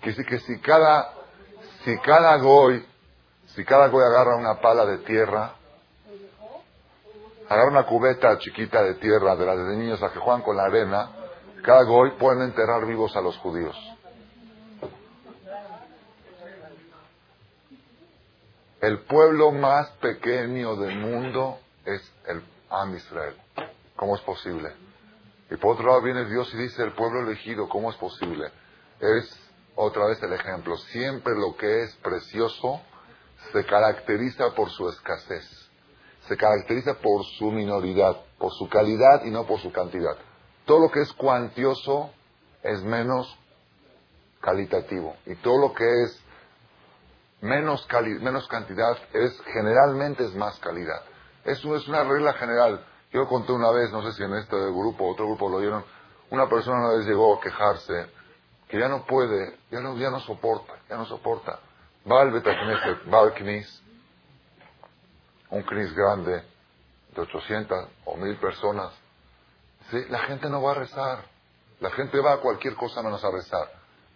[0.00, 1.12] Que si, que si cada,
[1.84, 2.84] si cada Goy
[3.54, 5.54] si cada goy agarra una pala de tierra,
[7.48, 10.64] agarra una cubeta chiquita de tierra de las de niños a que juegan con la
[10.64, 11.10] arena,
[11.62, 13.76] cada goy pueden enterrar vivos a los judíos.
[18.80, 23.36] El pueblo más pequeño del mundo es el Am Israel.
[23.94, 24.72] ¿Cómo es posible?
[25.50, 28.50] Y por otro lado viene Dios y dice el pueblo elegido, ¿cómo es posible?
[28.98, 29.38] Es
[29.76, 30.76] otra vez el ejemplo.
[30.78, 32.80] Siempre lo que es precioso
[33.52, 35.44] se caracteriza por su escasez,
[36.28, 40.16] se caracteriza por su minoridad, por su calidad y no por su cantidad.
[40.64, 42.10] Todo lo que es cuantioso
[42.62, 43.38] es menos
[44.40, 46.22] calitativo y todo lo que es
[47.40, 47.86] menos,
[48.20, 51.02] menos cantidad es generalmente es más calidad.
[51.44, 52.84] Eso es una regla general.
[53.12, 55.84] Yo conté una vez, no sé si en este grupo, otro grupo lo dieron,
[56.30, 58.06] una persona una vez llegó a quejarse
[58.68, 61.58] que ya no puede, ya no, ya no soporta, ya no soporta
[62.10, 62.98] va al Betacneset,
[63.36, 63.82] Knis,
[65.50, 66.42] un CRIS grande
[67.14, 68.92] de 800 o 1000 personas,
[69.90, 70.04] ¿sí?
[70.08, 71.32] la gente no va a rezar.
[71.80, 73.68] La gente va a cualquier cosa menos a rezar.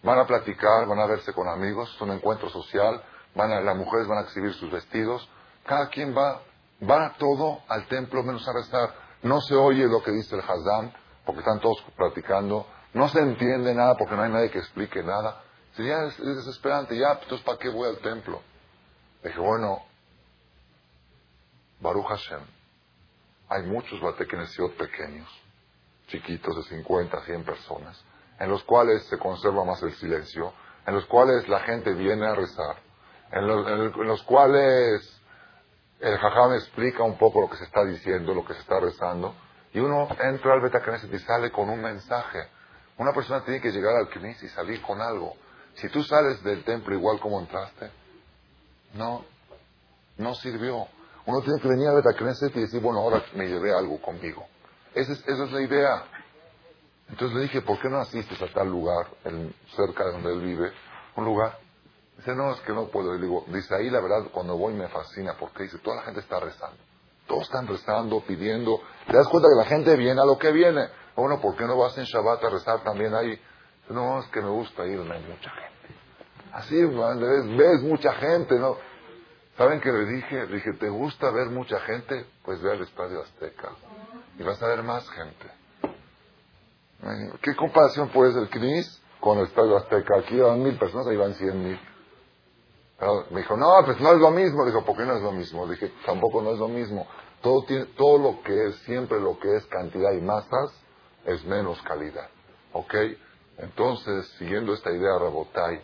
[0.02, 3.02] Van a platicar, van a verse con amigos, es un encuentro social,
[3.34, 5.28] van las mujeres van a exhibir sus vestidos.
[5.64, 6.42] Cada quien va,
[6.88, 8.94] va todo al templo menos a rezar.
[9.22, 10.94] No se oye lo que dice el Hazán,
[11.24, 12.66] porque están todos platicando.
[12.94, 15.42] No se entiende nada porque no hay nadie que explique nada.
[15.76, 16.96] Sería es, desesperante.
[16.96, 18.40] Ya, entonces, ¿para qué voy al templo?
[19.22, 19.82] Dije, bueno,
[21.80, 22.40] Baruch Hashem,
[23.48, 25.28] hay muchos batekenesiot pequeños,
[26.08, 28.02] chiquitos de 50, 100 personas,
[28.38, 30.52] en los cuales se conserva más el silencio,
[30.86, 32.76] en los cuales la gente viene a rezar,
[33.32, 35.20] en los, cuales
[36.00, 39.34] el jajam explica un poco lo que se está diciendo, lo que se está rezando,
[39.74, 42.48] y uno entra al Betacneset y sale con un mensaje.
[42.96, 45.36] Una persona tiene que llegar al Knesset y salir con algo.
[45.76, 47.90] Si tú sales del templo igual como entraste,
[48.94, 49.24] no,
[50.16, 50.86] no sirvió.
[51.26, 54.46] Uno tiene que venir a Betacneset y decir, bueno, ahora me llevé algo conmigo.
[54.94, 56.04] Esa es, esa es la idea.
[57.08, 59.06] Entonces le dije, ¿por qué no asistes a tal lugar,
[59.76, 60.72] cerca de donde él vive?
[61.16, 61.58] Un lugar.
[62.16, 63.14] Dice, no, es que no puedo.
[63.14, 66.20] Y digo, dice, ahí la verdad, cuando voy me fascina, porque dice, toda la gente
[66.20, 66.78] está rezando.
[67.26, 68.80] Todos están rezando, pidiendo.
[69.06, 70.88] Te das cuenta que la gente viene a lo que viene.
[71.14, 73.38] Bueno, ¿por qué no vas en Shabbat a rezar también ahí?
[73.88, 75.76] No, es que me gusta irme, hay mucha gente.
[76.52, 78.76] Así, ves, ves mucha gente, ¿no?
[79.56, 80.46] ¿Saben qué le dije?
[80.46, 82.26] Le dije, ¿te gusta ver mucha gente?
[82.44, 83.70] Pues ve al Estadio Azteca.
[84.38, 85.46] Y vas a ver más gente.
[87.42, 90.18] ¿Qué comparación puede ser el CNIS con el Estadio Azteca?
[90.18, 91.80] Aquí van mil personas, ahí van cien mil.
[93.30, 94.66] me dijo, no, pues no es lo mismo.
[94.66, 95.66] Dijo, ¿por qué no es lo mismo?
[95.66, 97.06] Dije, tampoco no es lo mismo.
[97.40, 100.70] Todo, tiene, todo lo que es, siempre lo que es cantidad y masas,
[101.24, 102.28] es menos calidad.
[102.72, 102.94] ¿Ok?
[103.58, 105.82] Entonces, siguiendo esta idea, Rabotai,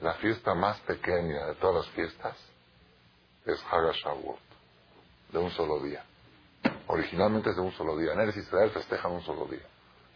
[0.00, 2.36] la fiesta más pequeña de todas las fiestas
[3.44, 4.38] es Hagashavuot,
[5.32, 6.04] de un solo día.
[6.86, 8.12] Originalmente es de un solo día.
[8.12, 9.66] En Eres Israel festejan un solo día.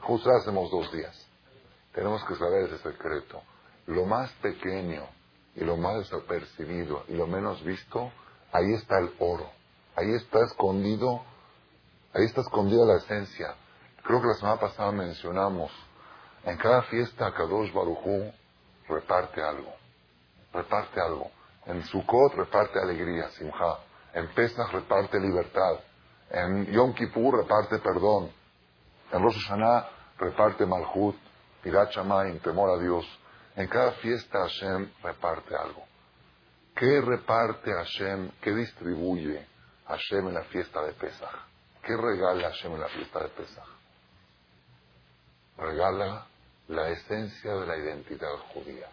[0.01, 1.27] Justo hacemos dos días.
[1.93, 3.43] Tenemos que saber ese secreto.
[3.87, 5.07] Lo más pequeño
[5.55, 8.11] y lo más desapercibido y lo menos visto,
[8.53, 9.51] ahí está el oro.
[9.95, 11.23] Ahí está escondido,
[12.15, 13.55] ahí está escondida la esencia.
[14.03, 15.71] Creo que la semana pasada mencionamos,
[16.45, 18.33] en cada fiesta Kadosh Barujú
[18.89, 19.73] reparte algo.
[20.53, 21.31] Reparte algo.
[21.67, 23.79] En Sukkot reparte alegría, Simha.
[24.15, 25.79] En Pesach reparte libertad.
[26.31, 28.31] En Yom Kippur reparte perdón.
[29.13, 31.17] En Rosh Hashanah reparte Malhut,
[31.63, 31.93] Pirat
[32.43, 33.07] temor a Dios.
[33.55, 35.85] En cada fiesta Hashem reparte algo.
[36.75, 38.31] ¿Qué reparte Hashem?
[38.41, 39.47] ¿Qué distribuye
[39.87, 41.35] Hashem en la fiesta de Pesach?
[41.83, 43.69] ¿Qué regala Hashem en la fiesta de Pesach?
[45.59, 46.27] Regala
[46.73, 48.89] la esencia de la identidad judía.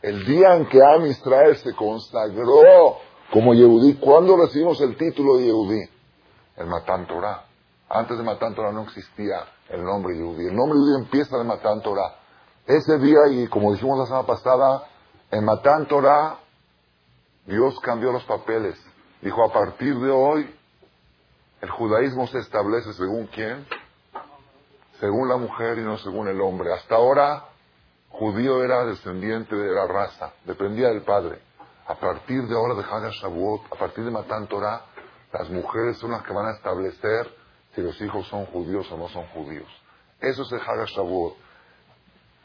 [0.00, 2.98] El día en que Am Israel se consagró
[3.32, 5.80] como Yehudí, ¿cuándo recibimos el título de Yehudí?
[6.56, 7.44] El Matan Torah.
[7.88, 10.46] Antes de Matan Torah no existía el nombre Yehudi.
[10.46, 12.16] El nombre Yehudi empieza de Matan Torah.
[12.66, 14.88] Ese día, y como dijimos la semana pasada,
[15.30, 16.38] en Matan Torah,
[17.46, 18.78] Dios cambió los papeles.
[19.20, 20.54] Dijo, a partir de hoy,
[21.60, 23.66] el judaísmo se establece según quién?
[25.00, 26.72] Según la mujer y no según el hombre.
[26.72, 27.44] Hasta ahora,
[28.08, 31.40] judío era descendiente de la raza, dependía del padre.
[31.86, 34.82] A partir de ahora de Shavuot, a partir de Matan Torah,
[35.32, 37.32] las mujeres son las que van a establecer
[37.74, 39.68] si los hijos son judíos o no son judíos.
[40.20, 41.36] Eso es el Hagashavuot.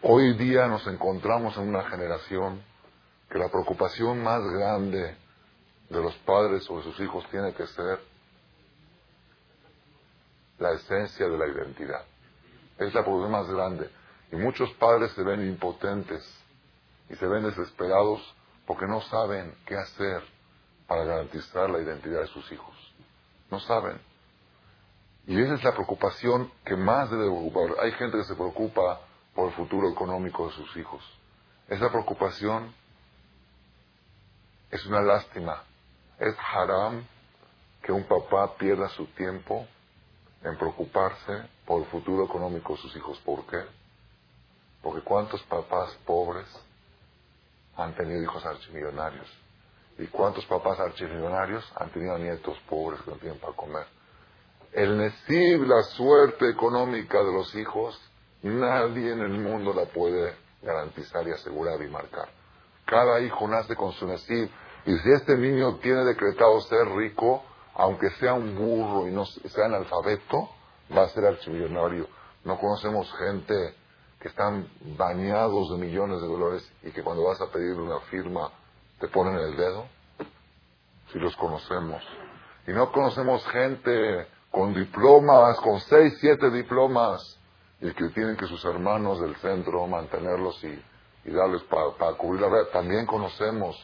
[0.04, 2.62] Hoy día nos encontramos en una generación
[3.30, 5.18] que la preocupación más grande
[5.90, 8.00] de los padres sobre sus hijos tiene que ser
[10.60, 12.04] la esencia de la identidad.
[12.78, 13.90] Es la preocupación más grande.
[14.32, 16.24] Y muchos padres se ven impotentes
[17.10, 18.22] y se ven desesperados
[18.66, 20.24] porque no saben qué hacer
[20.88, 22.76] para garantizar la identidad de sus hijos.
[23.52, 24.00] No saben.
[25.28, 27.80] Y esa es la preocupación que más debe preocupar.
[27.82, 29.02] Hay gente que se preocupa
[29.34, 31.04] por el futuro económico de sus hijos.
[31.68, 32.74] Esa preocupación
[34.70, 35.64] es una lástima.
[36.20, 37.06] Es haram
[37.84, 39.68] que un papá pierda su tiempo
[40.44, 43.20] en preocuparse por el futuro económico de sus hijos.
[43.20, 43.62] ¿Por qué?
[44.82, 46.48] Porque cuántos papás pobres
[47.78, 49.28] han tenido hijos archimillonarios.
[49.98, 53.86] ¿Y cuántos papás archimillonarios han tenido nietos pobres que no tienen para comer?
[54.74, 58.00] el Nesib, la suerte económica de los hijos,
[58.42, 62.30] nadie en el mundo la puede garantizar y asegurar y marcar.
[62.86, 64.50] Cada hijo nace con su Nesib.
[64.86, 67.44] Y si este niño tiene decretado ser rico,
[67.76, 70.50] aunque sea un burro y no sea analfabeto,
[70.96, 72.08] va a ser archimillonario.
[72.44, 73.76] No conocemos gente
[74.20, 78.50] que están bañados de millones de dólares y que cuando vas a pedir una firma
[79.00, 79.86] te ponen el dedo.
[81.12, 82.02] si los conocemos.
[82.66, 87.38] Y no conocemos gente con diplomas, con seis, siete diplomas,
[87.82, 90.82] y que tienen que sus hermanos del centro mantenerlos y,
[91.30, 92.68] darles para cubrir la red.
[92.72, 93.76] También conocemos.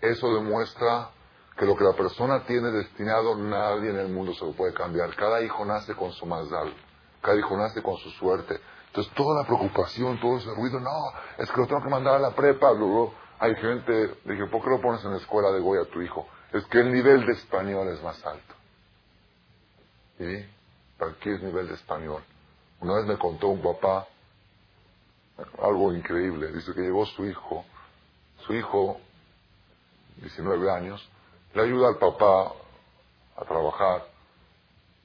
[0.00, 1.10] Eso demuestra
[1.56, 5.14] que lo que la persona tiene destinado, nadie en el mundo se lo puede cambiar.
[5.14, 6.74] Cada hijo nace con su mazdal,
[7.22, 8.60] cada hijo nace con su suerte.
[8.86, 10.90] Entonces, toda la preocupación, todo ese ruido, no,
[11.38, 12.72] es que lo tengo que mandar a la prepa.
[12.72, 16.00] Luego, hay gente, dije, ¿por qué lo pones en la escuela de Goya a tu
[16.00, 16.26] hijo?
[16.52, 18.54] Es que el nivel de español es más alto.
[20.20, 20.46] ¿Y?
[20.98, 22.22] ¿Para qué es nivel de español?
[22.80, 24.06] Una vez me contó un papá
[25.60, 26.52] algo increíble.
[26.52, 27.64] Dice que llegó su hijo,
[28.46, 29.00] su hijo,
[30.18, 31.10] 19 años,
[31.54, 32.52] le ayuda al papá
[33.36, 34.04] a trabajar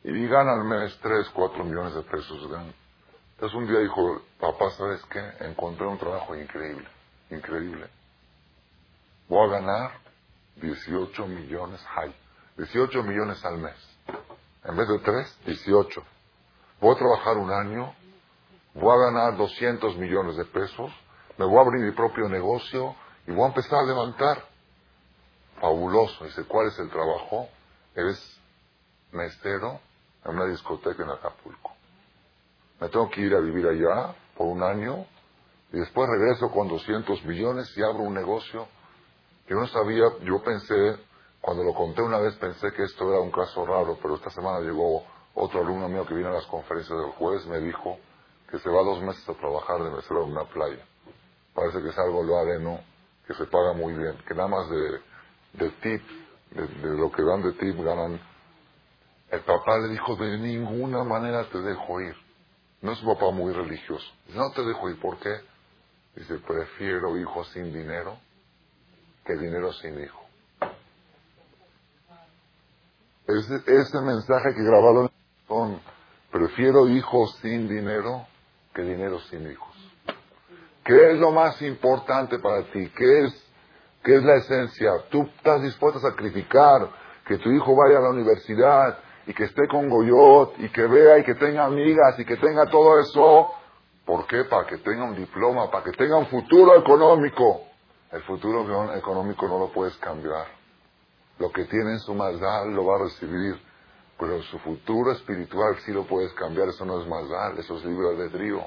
[0.04, 2.42] y gana al mes 3, 4 millones de pesos.
[2.42, 5.46] Entonces un día dijo, papá, ¿sabes qué?
[5.46, 6.88] Encontré un trabajo increíble,
[7.30, 7.88] increíble.
[9.28, 9.92] Voy a ganar
[10.56, 12.14] 18 millones, hay,
[12.58, 13.76] 18 millones al mes.
[14.64, 16.04] En vez de 3, 18.
[16.82, 17.94] Voy a trabajar un año,
[18.74, 20.92] voy a ganar 200 millones de pesos,
[21.38, 22.96] me voy a abrir mi propio negocio
[23.28, 24.44] y voy a empezar a levantar
[25.60, 26.26] fabuloso.
[26.26, 27.48] Dice, ¿cuál es el trabajo?
[27.96, 28.40] Eres
[29.12, 29.80] mestero
[30.26, 31.72] en una discoteca en Acapulco.
[32.80, 35.06] Me tengo que ir a vivir allá por un año
[35.72, 38.68] y después regreso con 200 millones y abro un negocio.
[39.48, 40.98] Yo no sabía, yo pensé,
[41.42, 44.60] cuando lo conté una vez pensé que esto era un caso raro, pero esta semana
[44.60, 47.98] llegó otro alumno mío que vino a las conferencias del jueves, me dijo
[48.50, 50.84] que se va dos meses a trabajar de mesero en una playa.
[51.54, 52.80] Parece que es algo lo ¿no?
[53.28, 55.02] que se paga muy bien, que nada más de
[55.54, 56.02] de tip,
[56.52, 58.20] de, lo que dan de tip, ganan.
[59.30, 62.16] El papá le dijo, de ninguna manera te dejo ir.
[62.82, 64.06] No es un papá muy religioso.
[64.34, 65.36] no te dejo ir, ¿por qué?
[66.16, 68.18] Dice, prefiero hijos sin dinero
[69.26, 70.26] que dinero sin hijo.
[73.28, 75.12] Ese, ese mensaje que grabaron
[75.48, 75.80] son,
[76.32, 78.26] prefiero hijos sin dinero
[78.74, 79.70] que dinero sin hijos.
[80.84, 82.90] ¿Qué es lo más importante para ti?
[82.98, 83.49] ¿Qué es
[84.04, 84.92] ¿Qué es la esencia?
[85.10, 86.90] Tú estás dispuesto a sacrificar
[87.26, 91.20] que tu hijo vaya a la universidad y que esté con Goyot y que vea
[91.20, 93.50] y que tenga amigas y que tenga todo eso.
[94.06, 94.46] ¿Por qué?
[94.46, 97.62] Para que tenga un diploma, para que tenga un futuro económico.
[98.12, 98.64] El futuro
[98.96, 100.48] económico no lo puedes cambiar.
[101.38, 103.62] Lo que tiene en su maldad lo va a recibir,
[104.18, 106.70] pero su futuro espiritual sí lo puedes cambiar.
[106.70, 108.62] Eso no es maldad, eso es libre albedrío.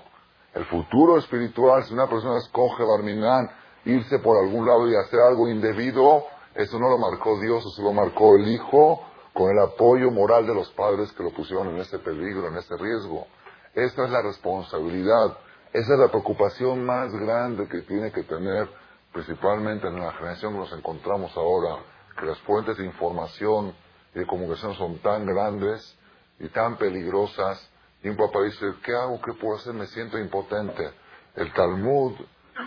[0.55, 3.51] El futuro espiritual, si una persona escoge Barminán,
[3.85, 7.92] irse por algún lado y hacer algo indebido, eso no lo marcó Dios, eso lo
[7.92, 11.99] marcó el Hijo con el apoyo moral de los padres que lo pusieron en ese
[11.99, 13.27] peligro, en ese riesgo.
[13.75, 15.38] Esta es la responsabilidad,
[15.73, 18.68] esa es la preocupación más grande que tiene que tener,
[19.12, 21.79] principalmente en la generación que nos encontramos ahora,
[22.18, 23.75] que las fuentes de información
[24.14, 25.97] y de comunicación son tan grandes
[26.38, 27.71] y tan peligrosas.
[28.03, 29.21] Y un papá dice, ¿qué hago?
[29.23, 29.73] ¿Qué puedo hacer?
[29.73, 30.90] Me siento impotente.
[31.37, 32.12] El Talmud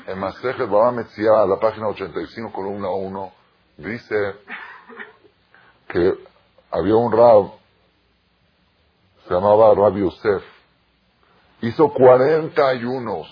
[0.08, 3.32] en Masejet Baba Metzia, la página 85, columna 1,
[3.78, 4.36] dice
[5.88, 6.14] que
[6.72, 7.52] había un rab,
[9.28, 10.44] se llamaba Rab Yosef,
[11.62, 13.28] hizo 40 ayunos,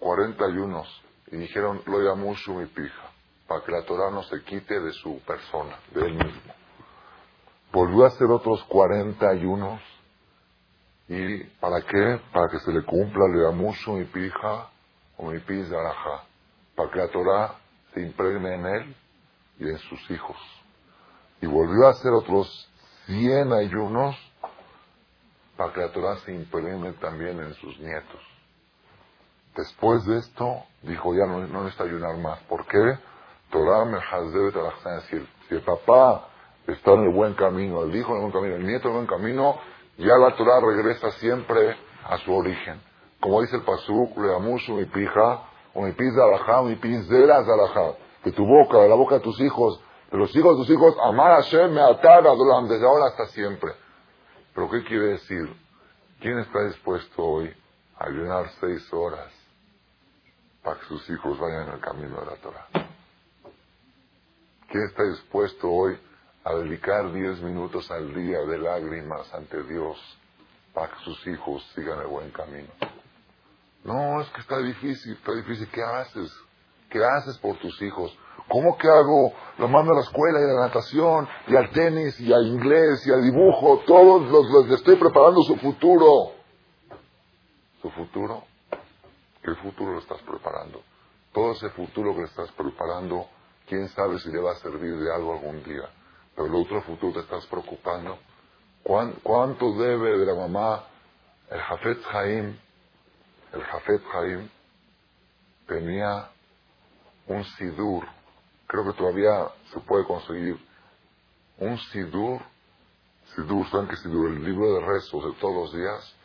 [0.00, 3.10] 40 ayunos, y dijeron, lo llamó mi pija,
[3.46, 6.54] para que la Torah no se quite de su persona, de él mismo.
[7.72, 9.80] Volvió a hacer otros 40 ayunos,
[11.08, 12.20] ¿Y para qué?
[12.32, 14.68] Para que se le cumpla le mucho mi pija
[15.16, 15.76] o mi de
[16.74, 17.54] para que la Torah
[17.92, 18.96] se impregne en él
[19.58, 20.36] y en sus hijos.
[21.40, 22.68] Y volvió a hacer otros
[23.06, 24.16] 100 ayunos
[25.56, 28.20] para que la Torah se impregne también en sus nietos.
[29.56, 32.40] Después de esto, dijo, ya no, no necesita ayunar más.
[32.44, 32.98] ¿Por qué?
[33.50, 33.98] Torah me
[35.10, 36.28] si si el papá
[36.66, 39.04] está en el buen camino, el hijo en el buen camino, el nieto en el
[39.04, 39.58] buen camino,
[39.98, 42.80] ya la Torah regresa siempre a su origen.
[43.20, 45.42] Como dice el Pasuk, le amuso mi pija,
[45.74, 49.80] o mi pis alajá, mi pis de tu boca, de la boca de tus hijos,
[50.10, 53.26] de los hijos de tus hijos, amar a Hashem, me atar a desde ahora hasta
[53.26, 53.72] siempre.
[54.54, 55.56] Pero ¿qué quiere decir?
[56.20, 57.54] ¿Quién está dispuesto hoy
[57.98, 59.32] a ayunar seis horas
[60.62, 62.68] para que sus hijos vayan el camino de la Torah?
[64.68, 65.98] ¿Quién está dispuesto hoy
[66.44, 69.98] a dedicar diez minutos al día de lágrimas ante Dios
[70.74, 72.68] para que sus hijos sigan el buen camino.
[73.84, 75.68] No, es que está difícil, está difícil.
[75.70, 76.32] ¿Qué haces?
[76.88, 78.16] ¿Qué haces por tus hijos?
[78.48, 79.32] ¿Cómo que hago?
[79.58, 83.06] Lo mando a la escuela y a la natación, y al tenis, y al inglés,
[83.06, 83.82] y al dibujo.
[83.86, 86.32] Todos los, los estoy preparando su futuro.
[87.80, 88.44] ¿Su futuro?
[89.42, 90.82] ¿Qué futuro lo estás preparando?
[91.32, 93.26] Todo ese futuro que estás preparando
[93.66, 95.88] quién sabe si le va a servir de algo algún día.
[96.34, 98.18] Pero el otro futuro te estás preocupando.
[99.22, 100.84] ¿Cuánto debe de la mamá
[101.50, 102.58] el Jafet Haim?
[103.52, 104.48] El Jafet Haim
[105.66, 106.28] tenía
[107.28, 108.04] un sidur,
[108.66, 110.58] creo que todavía se puede conseguir,
[111.58, 112.40] un sidur,
[113.36, 114.30] sidur, ¿saben qué sidur?
[114.30, 116.16] El libro de rezos de todos los días,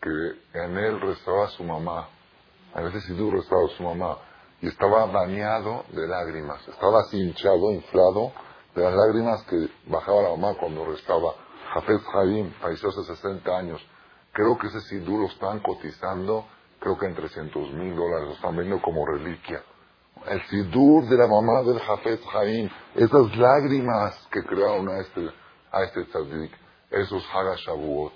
[0.00, 2.08] que en él rezaba su mamá.
[2.74, 4.18] A veces sidur rezaba su mamá.
[4.62, 8.32] Y estaba bañado de lágrimas, estaba hinchado, inflado
[8.74, 11.34] de las lágrimas que bajaba la mamá cuando rezaba.
[11.74, 13.80] Jafet Haim falleció hace 60 años.
[14.32, 16.46] Creo que ese sidur lo están cotizando,
[16.78, 19.62] creo que en 300 mil dólares, lo están vendiendo como reliquia
[20.26, 25.30] el sidur de la mamá del Jafet Jaim, esas lágrimas que crearon a este,
[25.72, 26.52] a este tzadik,
[26.90, 28.12] esos Hagashavuot.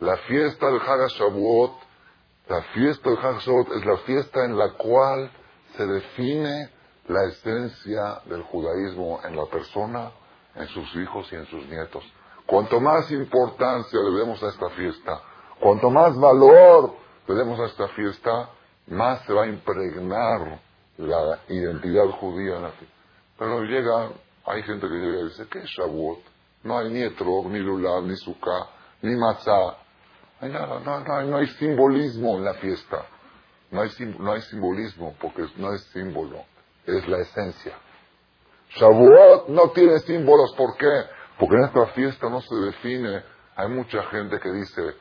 [0.00, 1.72] La fiesta del Hagashavuot,
[2.48, 5.30] la fiesta del Hagashavuot es la fiesta en la cual
[5.76, 6.70] se define
[7.08, 10.10] la esencia del judaísmo en la persona,
[10.54, 12.04] en sus hijos y en sus nietos.
[12.46, 15.20] Cuanto más importancia le demos a esta fiesta,
[15.60, 16.94] cuanto más valor
[17.26, 18.50] le demos a esta fiesta,
[18.86, 20.60] más se va a impregnar
[20.98, 22.54] la identidad judía.
[23.38, 24.10] Pero llega,
[24.46, 26.20] hay gente que llega y dice, ¿qué es Shavuot?
[26.62, 28.68] No hay ni Etrog, ni Lulav, ni Sukkah,
[29.02, 29.78] ni Matzah.
[30.40, 30.80] No hay nada,
[31.24, 33.06] no, hay, simbolismo en la fiesta.
[33.70, 36.44] No hay, no hay simbolismo porque no es símbolo,
[36.86, 37.74] es la esencia.
[38.76, 40.90] Shavuot no tiene símbolos, ¿por qué?
[41.38, 43.22] Porque en esta fiesta no se define.
[43.56, 44.96] Hay mucha gente que dice,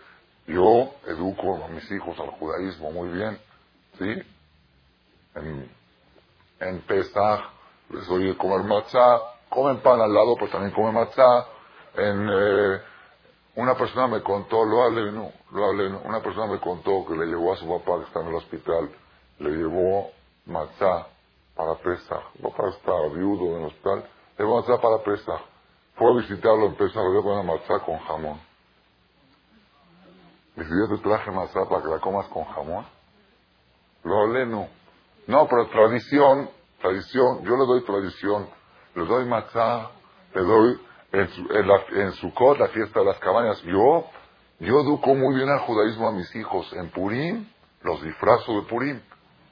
[0.48, 3.40] yo educo a mis hijos al judaísmo muy bien,
[3.98, 4.24] ¿sí?
[5.36, 5.84] En
[6.60, 7.42] en Pesach
[7.90, 11.46] les oí comer matzá, comen pan al lado, pero también comen matzá.
[11.96, 12.82] En, eh,
[13.56, 17.16] una persona me contó, lo hablé, no, lo hablé, no, una persona me contó que
[17.16, 18.90] le llevó a su papá que está en el hospital,
[19.40, 20.12] le llevó
[20.46, 21.08] matzá
[21.56, 22.24] para Pesach.
[22.36, 25.42] Mi papá está viudo en el hospital, le llevó matzá para Pesach.
[25.96, 28.40] Fue a visitarlo en Pesach, le llevó una matzá con jamón.
[30.56, 32.86] Dice, yo te traje matzá para que la comas con jamón.
[34.04, 34.68] Lo hablé, no.
[35.28, 36.50] No, pero tradición,
[36.82, 38.50] tradición, yo le doy tradición,
[38.96, 39.90] le doy matzá,
[40.34, 40.80] le doy
[41.14, 43.62] en, su, en, la, en la fiesta de las cabañas.
[43.62, 44.06] Yo,
[44.60, 46.72] yo educo muy bien al judaísmo a mis hijos.
[46.74, 47.48] En Purim,
[47.82, 49.02] los disfrazo de Purim.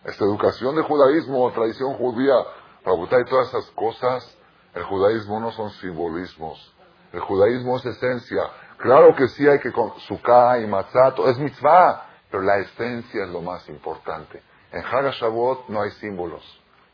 [0.04, 2.36] Esta educación de judaísmo, tradición judía,
[2.84, 4.38] para y todas esas cosas,
[4.74, 6.74] el judaísmo no son simbolismos.
[7.14, 8.44] El judaísmo es esencia.
[8.78, 13.30] Claro que sí hay que con sukkah y matzah, es mitzvah, pero la esencia es
[13.30, 14.42] lo más importante.
[14.72, 16.44] En Hagashabot no hay símbolos,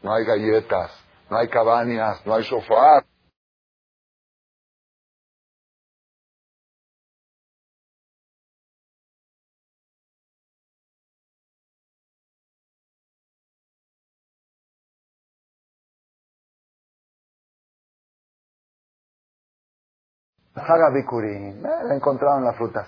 [0.02, 0.92] no hay galletas,
[1.30, 3.06] no hay cabañas, no hay shofar.
[20.58, 22.88] Haga bikurin, eh, le encontraron las frutas.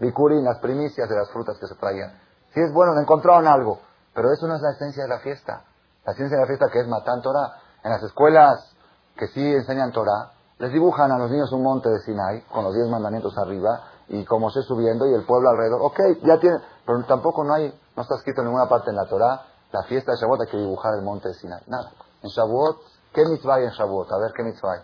[0.00, 2.18] Bikurin, las primicias de las frutas que se traían.
[2.54, 3.80] Si es bueno, le encontraron algo.
[4.14, 5.64] Pero eso no es la esencia de la fiesta.
[6.04, 7.52] La esencia de la fiesta que es Matán Torah.
[7.84, 8.74] En las escuelas
[9.16, 12.74] que sí enseñan Torah, les dibujan a los niños un monte de Sinai con los
[12.74, 15.80] diez mandamientos arriba y como se subiendo y el pueblo alrededor.
[15.82, 19.06] Ok, ya tiene, pero tampoco no hay, no está escrito en ninguna parte en la
[19.06, 21.62] Torah, la fiesta de Shavuot hay que dibujar el monte de Sinai.
[21.66, 21.92] Nada.
[22.22, 22.76] En Shavuot,
[23.14, 24.10] ¿qué mitzvah hay en Shavuot?
[24.12, 24.80] A ver, ¿qué mitzvah hay?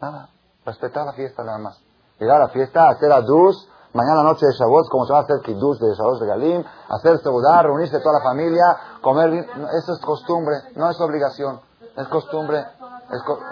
[0.00, 0.28] Nada.
[0.66, 1.80] Respetar la fiesta nada más.
[2.18, 5.36] Llegar a la fiesta, hacer adus, mañana noche de Shavuot, como se va a hacer
[5.44, 10.56] Kiddush de Shavuot de Galim, hacer Seudá, reunirse toda la familia, comer eso es costumbre,
[10.74, 11.60] no es obligación,
[11.96, 12.64] es costumbre,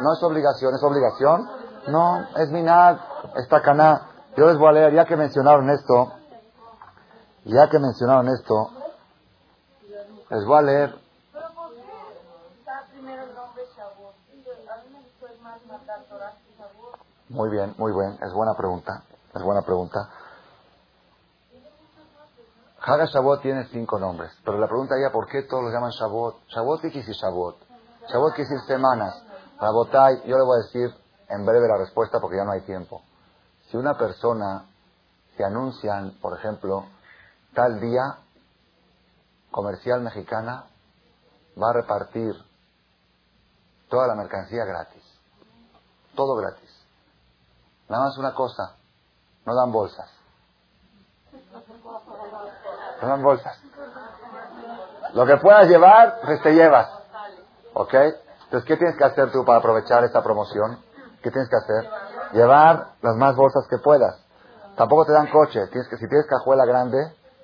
[0.01, 1.49] no es obligación, es obligación,
[1.87, 2.97] no, es minad,
[3.37, 4.09] es tacaná.
[4.37, 6.13] Yo les voy a leer, ya que mencionaron esto,
[7.45, 8.71] ya que mencionaron esto,
[10.31, 11.04] les voy a leer.
[17.29, 19.03] Muy bien, muy bien, es buena pregunta,
[19.35, 20.11] es buena pregunta.
[22.87, 26.49] Haga Shavuot tiene cinco nombres, pero la pregunta ya ¿por qué todos los llaman Shavuot?
[26.49, 27.57] ¿Shavuot qué quiere decir Shavuot?
[28.13, 29.15] Shavuot quiere decir semanas.
[29.59, 30.95] Rabotai, yo le voy a decir
[31.29, 33.03] en breve la respuesta porque ya no hay tiempo.
[33.71, 34.67] Si una persona
[35.37, 36.85] se anuncian, por ejemplo,
[37.55, 38.19] tal día,
[39.51, 40.67] comercial mexicana
[41.61, 42.35] va a repartir
[43.89, 45.03] toda la mercancía gratis.
[46.15, 46.64] Todo gratis.
[47.89, 48.77] Nada más una cosa,
[49.45, 50.11] no dan bolsas
[53.07, 53.57] no bolsas.
[55.13, 56.89] Lo que puedas llevar, pues te llevas.
[57.75, 57.95] ¿Ok?
[57.95, 60.79] Entonces, ¿qué tienes que hacer tú para aprovechar esta promoción?
[61.23, 61.91] ¿Qué tienes que hacer?
[62.33, 64.17] Llevar las más bolsas que puedas.
[64.77, 65.67] Tampoco te dan coche.
[65.69, 66.99] Tienes que, si tienes cajuela grande,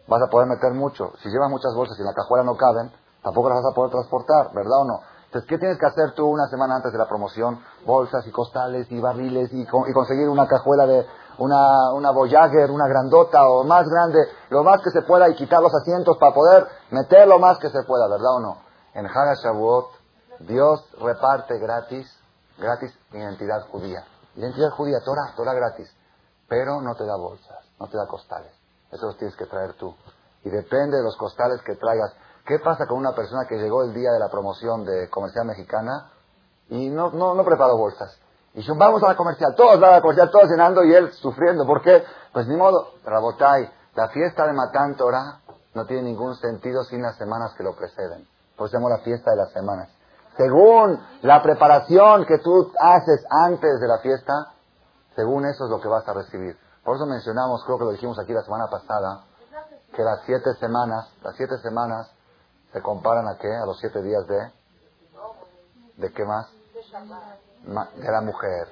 [0.08, 1.12] vas a poder meter mucho.
[1.22, 3.90] Si llevas muchas bolsas y en la cajuela no caben, tampoco las vas a poder
[3.92, 5.00] transportar, ¿verdad o no?
[5.30, 7.62] Entonces, ¿qué tienes que hacer tú una semana antes de la promoción?
[7.86, 11.06] Bolsas y costales y barriles y, conseguir una cajuela de
[11.38, 14.18] una, una Voyager, una grandota o más grande,
[14.48, 17.70] lo más que se pueda y quitar los asientos para poder meter lo más que
[17.70, 18.56] se pueda, ¿verdad o no?
[18.92, 19.86] En Haga Shavuot,
[20.40, 22.12] Dios reparte gratis,
[22.58, 24.02] gratis identidad judía.
[24.34, 25.94] Identidad judía, Torah, Torah gratis.
[26.48, 28.52] Pero no te da bolsas, no te da costales.
[28.90, 29.94] Eso los tienes que traer tú.
[30.42, 32.14] Y depende de los costales que traigas.
[32.50, 36.10] ¿Qué pasa con una persona que llegó el día de la promoción de comercial mexicana
[36.68, 38.18] y no, no, no preparó bolsas?
[38.54, 41.12] Y yo, vamos a la comercial, todos van a la comercial, todos llenando y él
[41.12, 41.64] sufriendo.
[41.64, 42.02] ¿Por qué?
[42.32, 45.38] Pues ni modo, Rabotai, la fiesta de Matán Torah
[45.74, 48.26] no tiene ningún sentido sin las semanas que lo preceden.
[48.56, 49.88] Por eso la fiesta de las semanas.
[50.36, 54.34] Según la preparación que tú haces antes de la fiesta,
[55.14, 56.58] según eso es lo que vas a recibir.
[56.82, 59.20] Por eso mencionamos, creo que lo dijimos aquí la semana pasada,
[59.94, 62.10] que las siete semanas, las siete semanas
[62.72, 63.48] se comparan a qué?
[63.48, 64.52] A los siete días de...
[65.96, 66.50] ¿De qué más?
[67.96, 68.68] De la mujer.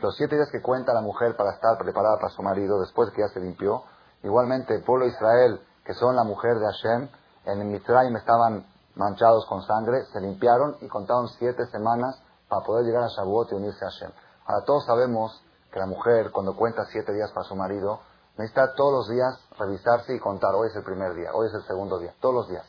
[0.00, 3.22] Los siete días que cuenta la mujer para estar preparada para su marido después que
[3.22, 3.84] ya se limpió.
[4.22, 7.08] Igualmente el pueblo de Israel, que son la mujer de Hashem,
[7.44, 8.66] en Mitzrayim estaban
[8.96, 13.54] manchados con sangre, se limpiaron y contaron siete semanas para poder llegar a Shavuot y
[13.54, 14.10] unirse a Hashem.
[14.46, 18.00] Ahora todos sabemos que la mujer cuando cuenta siete días para su marido,
[18.36, 21.64] necesita todos los días revisarse y contar, hoy es el primer día, hoy es el
[21.64, 22.64] segundo día, todos los días.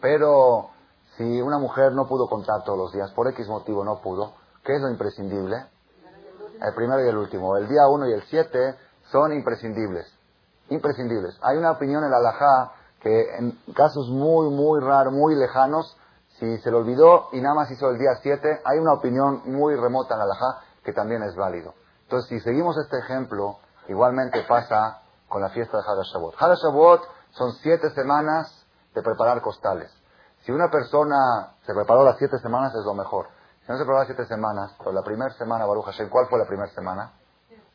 [0.00, 0.70] Pero
[1.16, 4.34] si una mujer no pudo contar todos los días, por X motivo no pudo,
[4.64, 5.56] ¿qué es lo imprescindible?
[6.60, 7.56] El primero y el último.
[7.56, 8.76] El día uno y el siete
[9.10, 10.06] son imprescindibles.
[10.68, 11.38] Imprescindibles.
[11.42, 15.96] Hay una opinión en la Alajá que en casos muy, muy raros, muy lejanos,
[16.38, 19.74] si se le olvidó y nada más hizo el día siete, hay una opinión muy
[19.76, 21.74] remota en la Alajá que también es válido.
[22.02, 26.34] Entonces, si seguimos este ejemplo, igualmente pasa con la fiesta de Hadashabot.
[26.38, 28.65] Hadashabot son siete semanas
[28.96, 29.92] de preparar costales.
[30.40, 33.26] Si una persona se preparó las siete semanas es lo mejor.
[33.60, 36.38] Si no se preparó las siete semanas, pero la primera semana, Baruch Hashem, ¿cuál fue
[36.38, 37.12] la primera semana?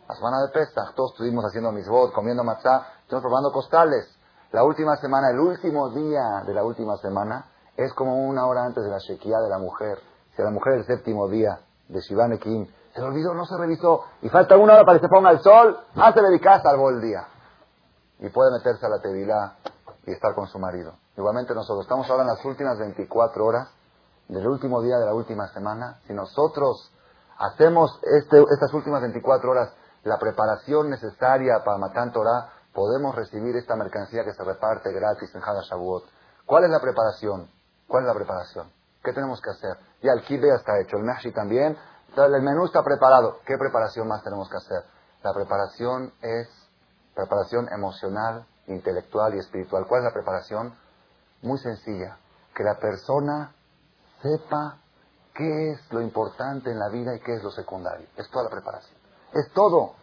[0.09, 0.95] La semana de Pesach.
[0.95, 4.17] Todos estuvimos haciendo misbot, comiendo matzah, estuvimos preparando costales.
[4.51, 7.45] La última semana, el último día de la última semana,
[7.77, 9.99] es como una hora antes de la Shekiah de la mujer.
[10.35, 13.57] Si a la mujer el séptimo día de Shivan Ekim se le olvidó, no se
[13.57, 16.99] revisó, y falta una hora para que se ponga el sol, hace dedicar, salvó el
[16.99, 17.27] día.
[18.19, 19.55] Y puede meterse a la tevilá
[20.05, 20.93] y estar con su marido.
[21.17, 23.69] Igualmente nosotros estamos ahora en las últimas 24 horas
[24.27, 25.99] del último día de la última semana.
[26.07, 26.91] Si nosotros
[27.37, 29.73] hacemos este, estas últimas 24 horas
[30.03, 35.43] la preparación necesaria para Matan Torah, podemos recibir esta mercancía que se reparte gratis en
[35.43, 36.03] Haga Shavuot.
[36.45, 37.49] ¿Cuál es la preparación?
[37.87, 38.71] ¿Cuál es la preparación?
[39.03, 39.77] ¿Qué tenemos que hacer?
[40.01, 41.77] Ya el kibe ya está hecho, el meshi también.
[42.15, 43.39] El menú está preparado.
[43.45, 44.83] ¿Qué preparación más tenemos que hacer?
[45.23, 46.47] La preparación es
[47.15, 49.85] preparación emocional, intelectual y espiritual.
[49.87, 50.75] ¿Cuál es la preparación?
[51.41, 52.17] Muy sencilla.
[52.55, 53.53] Que la persona
[54.21, 54.77] sepa
[55.33, 58.07] qué es lo importante en la vida y qué es lo secundario.
[58.17, 58.97] Es toda la preparación.
[59.33, 59.93] Es todo.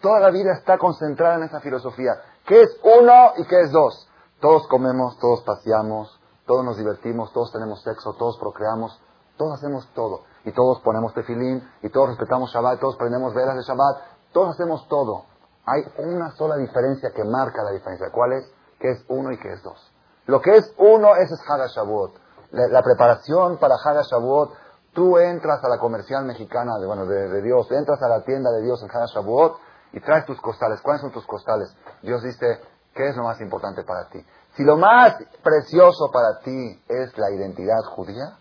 [0.00, 2.12] Toda la vida está concentrada en esa filosofía.
[2.46, 4.08] ¿Qué es uno y qué es dos?
[4.40, 9.00] Todos comemos, todos paseamos, todos nos divertimos, todos tenemos sexo, todos procreamos,
[9.36, 10.22] todos hacemos todo.
[10.44, 13.96] Y todos ponemos tefilín, y todos respetamos Shabbat, todos prendemos velas de Shabbat,
[14.32, 15.24] todos hacemos todo.
[15.66, 18.10] Hay una sola diferencia que marca la diferencia.
[18.12, 18.52] ¿Cuál es?
[18.78, 19.92] ¿Qué es uno y qué es dos?
[20.26, 22.14] Lo que es uno, es Haga Shavuot.
[22.52, 24.52] La, preparación para Haga Shavuot,
[24.92, 28.62] tú entras a la comercial mexicana de, bueno, de, Dios, entras a la tienda de
[28.62, 29.58] Dios en Haga Shavuot
[29.92, 30.80] y traes tus costales.
[30.80, 31.74] ¿Cuáles son tus costales?
[32.02, 32.60] Dios dice,
[32.94, 34.24] ¿qué es lo más importante para ti?
[34.56, 38.38] Si lo más precioso para ti es la identidad judía,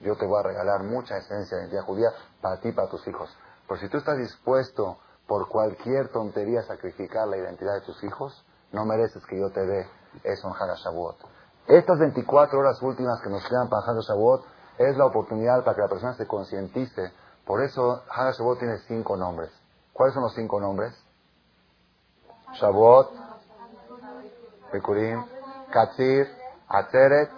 [0.00, 2.08] yo te voy a regalar mucha esencia de identidad judía
[2.40, 3.36] para ti para tus hijos.
[3.66, 4.98] Pero si tú estás dispuesto
[5.28, 9.86] por cualquier tontería sacrificar la identidad de tus hijos, no mereces que yo te dé
[10.24, 11.16] eso en Hagashavuot.
[11.66, 14.42] Estas 24 horas últimas que nos quedan para Hagashavuot
[14.78, 17.12] es la oportunidad para que la persona se concientice.
[17.44, 19.50] Por eso Hagashavuot tiene cinco nombres.
[19.92, 20.94] ¿Cuáles son los cinco nombres?
[22.54, 23.12] Shavuot,
[24.72, 25.22] Bikurim,
[25.70, 26.26] Katzir,
[26.68, 27.30] Atzeret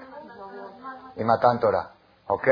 [1.16, 1.90] y Matan Torah.
[2.28, 2.46] ¿Ok?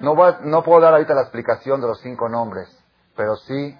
[0.00, 2.68] No, no puedo dar ahorita la explicación de los cinco nombres,
[3.14, 3.78] pero sí,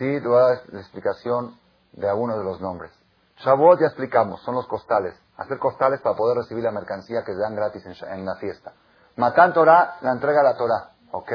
[0.00, 1.58] sí dar la explicación
[1.92, 2.90] de algunos de los nombres.
[3.36, 5.14] Shavuot ya explicamos, son los costales.
[5.36, 8.72] Hacer costales para poder recibir la mercancía que se dan gratis en, la fiesta.
[9.16, 10.90] Matan Torah, la entrega a la Torah.
[11.12, 11.30] ¿Ok?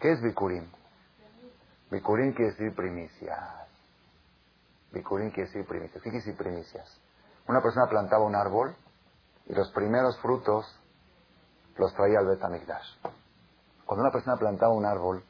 [0.00, 0.70] ¿Qué es Bikurim?
[1.90, 3.68] Bikurim quiere decir primicias.
[4.92, 6.02] Bikurim quiere decir primicias.
[6.02, 7.00] ¿Qué quiere decir primicias?
[7.48, 8.74] Una persona plantaba un árbol
[9.46, 10.66] y los primeros frutos
[11.76, 12.98] los traía al Betamigdash.
[13.84, 15.22] Cuando una persona plantaba un árbol,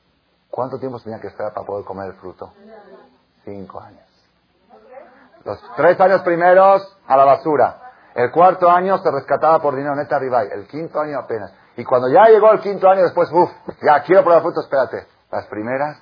[0.51, 2.53] ¿cuánto tiempo tenía que esperar para poder comer el fruto?
[3.45, 4.05] Cinco años.
[5.45, 7.83] Los tres años primeros a la basura.
[8.15, 10.49] El cuarto año se rescataba por dinero neta ribay.
[10.51, 11.53] El quinto año apenas.
[11.77, 13.51] Y cuando ya llegó el quinto año, después, uff,
[13.83, 15.07] ya quiero probar frutos, espérate.
[15.31, 15.99] Las primeras,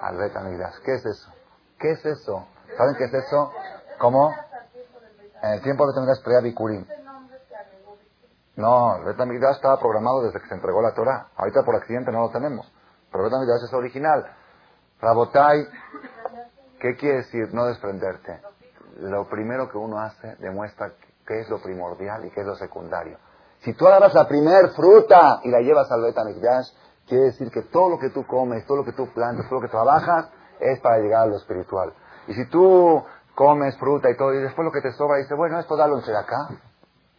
[0.00, 0.76] al Betamigdash.
[0.84, 1.32] ¿Qué es eso?
[1.78, 2.46] ¿Qué es eso?
[2.76, 3.52] ¿Saben qué es eso?
[3.98, 4.32] ¿Cómo?
[5.42, 6.86] En el tiempo de Betamigdash traía Bikurim.
[8.56, 11.28] No, el estaba programado desde que se entregó la Torah.
[11.36, 12.70] Ahorita por accidente no lo tenemos.
[13.10, 14.26] Pero Betamigdash es original.
[15.00, 15.66] Rabotai,
[16.78, 18.40] ¿qué quiere decir no desprenderte?
[18.98, 20.92] Lo primero que uno hace demuestra
[21.26, 23.18] qué es lo primordial y qué es lo secundario.
[23.60, 26.68] Si tú agarras la primer fruta y la llevas al Betamigdash,
[27.06, 29.66] quiere decir que todo lo que tú comes, todo lo que tú plantas, todo lo
[29.66, 30.30] que trabajas,
[30.60, 31.92] es para llegar a lo espiritual.
[32.26, 33.02] Y si tú
[33.34, 36.16] comes fruta y todo, y después lo que te sobra, dices, bueno, esto dalo en
[36.16, 36.48] acá,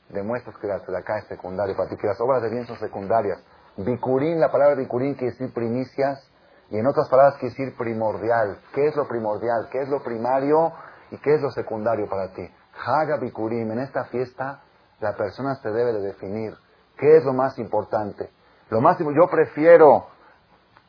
[0.10, 3.39] demuestras que la acá es secundario para ti, que las obras de bien son secundarias.
[3.78, 6.30] Bicurín, la palabra bicurín quiere decir primicias,
[6.69, 8.59] y en otras palabras quiere decir primordial.
[8.74, 9.67] ¿Qué es lo primordial?
[9.72, 10.72] ¿Qué es lo primario?
[11.11, 12.49] ¿Y qué es lo secundario para ti?
[12.86, 14.61] Haga Bikurim, en esta fiesta
[14.99, 16.55] la persona se debe de definir
[16.97, 18.30] qué es lo más importante.
[18.69, 20.07] Lo más, yo prefiero,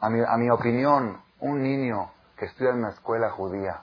[0.00, 3.82] a mi, a mi opinión, un niño que estudia en una escuela judía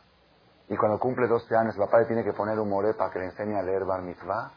[0.69, 3.25] y cuando cumple 12 años el papá le tiene que poner un para que le
[3.25, 4.51] enseñe a leer Bar Mitzvah,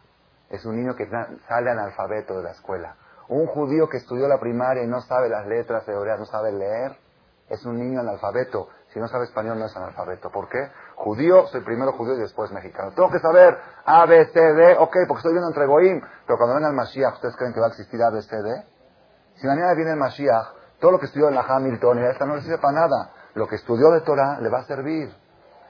[0.51, 2.95] es un niño que sale analfabeto de la escuela.
[3.33, 6.99] Un judío que estudió la primaria y no sabe las letras hebreas, no sabe leer,
[7.49, 8.69] es un niño analfabeto.
[8.93, 10.31] Si no sabe español no es analfabeto.
[10.31, 10.71] ¿Por qué?
[10.97, 12.93] Judío, soy primero judío y después mexicano.
[12.95, 13.57] Tengo que saber
[13.87, 16.03] A, B, C, D, ok, porque estoy viendo entre Goim.
[16.27, 18.67] Pero cuando venga el Mashiach, ¿ustedes creen que va a existir A, B, C, D?
[19.37, 22.37] Si mañana viene el Mashiach, todo lo que estudió en la Hamilton y esta no
[22.37, 23.13] le sirve para nada.
[23.33, 25.11] Lo que estudió de Torah le va a servir.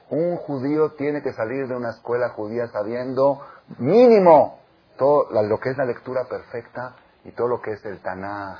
[0.09, 3.39] Un judío tiene que salir de una escuela judía sabiendo
[3.77, 4.59] mínimo
[4.97, 8.59] todo lo que es la lectura perfecta y todo lo que es el Tanaj.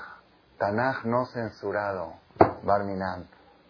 [0.57, 2.13] Tanaj no censurado,
[2.63, 3.27] Barminan.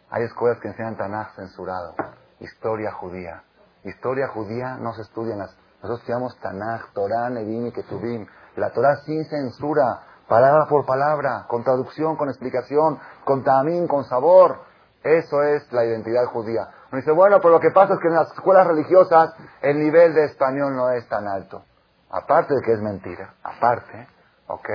[0.10, 1.96] Hay escuelas que enseñan Tanaj censurado.
[2.40, 3.44] Historia judía.
[3.84, 5.56] Historia judía no se estudia en las...
[5.78, 8.28] Nosotros estudiamos Tanaj, Torah, Nevim y Ketubim.
[8.56, 14.60] La Torah sin censura, palabra por palabra, con traducción, con explicación, con tamín, con sabor.
[15.04, 16.70] Eso es la identidad judía.
[16.92, 20.14] Uno dice, bueno, pero lo que pasa es que en las escuelas religiosas el nivel
[20.14, 21.64] de español no es tan alto.
[22.10, 24.08] Aparte de que es mentira, aparte,
[24.54, 24.70] ¿ok?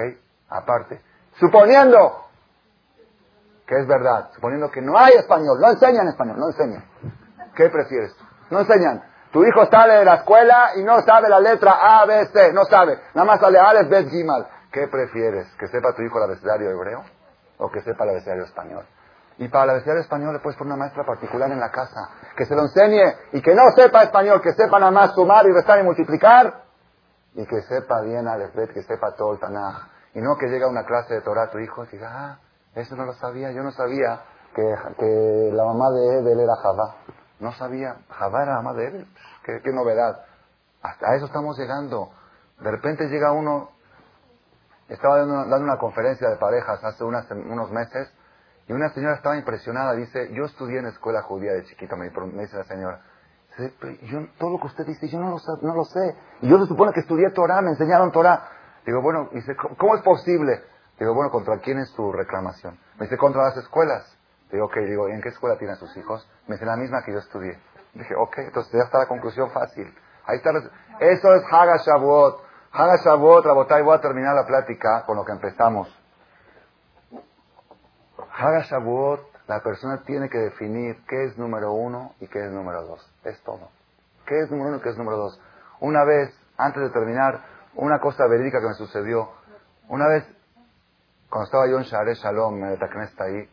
[0.49, 1.01] Aparte.
[1.39, 2.27] Suponiendo
[3.67, 6.85] que es verdad, suponiendo que no hay español, no enseñan español, no enseñan.
[7.55, 8.17] ¿Qué prefieres
[8.51, 9.03] No enseñan.
[9.31, 12.65] Tu hijo sale de la escuela y no sabe la letra A, B, C, no
[12.65, 12.99] sabe.
[13.15, 14.47] Nada más sale Alex, Bet, Gimal.
[14.73, 15.47] ¿Qué prefieres?
[15.59, 17.05] ¿Que sepa tu hijo el abecedario hebreo
[17.59, 18.87] o que sepa el abecedario español?
[19.37, 22.47] Y para el abecedario español le puedes poner una maestra particular en la casa, que
[22.47, 25.79] se lo enseñe y que no sepa español, que sepa nada más sumar y restar
[25.79, 26.68] y multiplicar
[27.35, 29.89] y que sepa bien Alefbet, que sepa todo el Tanaj.
[30.15, 32.39] Y no que llegue a una clase de Torah tu hijo y diga, ah,
[32.75, 34.23] eso no lo sabía, yo no sabía
[34.55, 34.63] que,
[34.99, 36.97] que la mamá de Edel era Javá.
[37.41, 39.07] No sabía, Javá era la mamá de Edel,
[39.45, 40.25] qué, qué novedad.
[40.83, 42.11] Hasta eso estamos llegando.
[42.61, 43.71] De repente llega uno,
[44.89, 48.13] estaba dando una, dando una conferencia de parejas hace unas, unos meses,
[48.67, 52.43] y una señora estaba impresionada, dice, yo estudié en escuela judía de chiquito, me, me
[52.43, 53.01] dice la señora,
[54.03, 56.17] yo, todo lo que usted dice, yo no lo, sé.
[56.43, 58.49] Y yo se supone que estudié Torah, me enseñaron Torah.
[58.87, 60.63] Digo, bueno, dice, ¿cómo es posible?
[60.99, 62.79] Digo, bueno, ¿contra quién es tu reclamación?
[62.99, 64.17] Me dice, contra las escuelas.
[64.51, 66.29] Digo, ok, digo, ¿y en qué escuela tienen sus hijos?
[66.47, 67.59] Me dice, la misma que yo estudié.
[67.95, 69.93] Dije, ok, entonces ya está la conclusión fácil.
[70.25, 70.51] Ahí está.
[71.01, 72.41] Eso es Haga Shavuot.
[72.73, 75.89] Haga Shavuot, Rabotai, voy a terminar la plática con lo que empezamos.
[78.39, 82.83] Haga Shavuot la persona tiene que definir qué es número uno y qué es número
[82.83, 83.11] dos.
[83.25, 83.71] Es todo.
[84.27, 85.41] ¿Qué es número uno y qué es número dos?
[85.81, 87.41] Una vez, antes de terminar,
[87.75, 89.31] una cosa verídica que me sucedió.
[89.89, 90.25] Una vez,
[91.31, 93.49] cuando estaba yo en Share Shalom, en está ahí,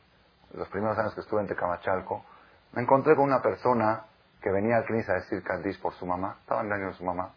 [0.54, 2.26] los primeros años que estuve en Tecamachalco,
[2.74, 4.04] me encontré con una persona
[4.42, 6.36] que venía al Knis a decir Kaddish por su mamá.
[6.42, 7.32] Estaba en el año de su mamá.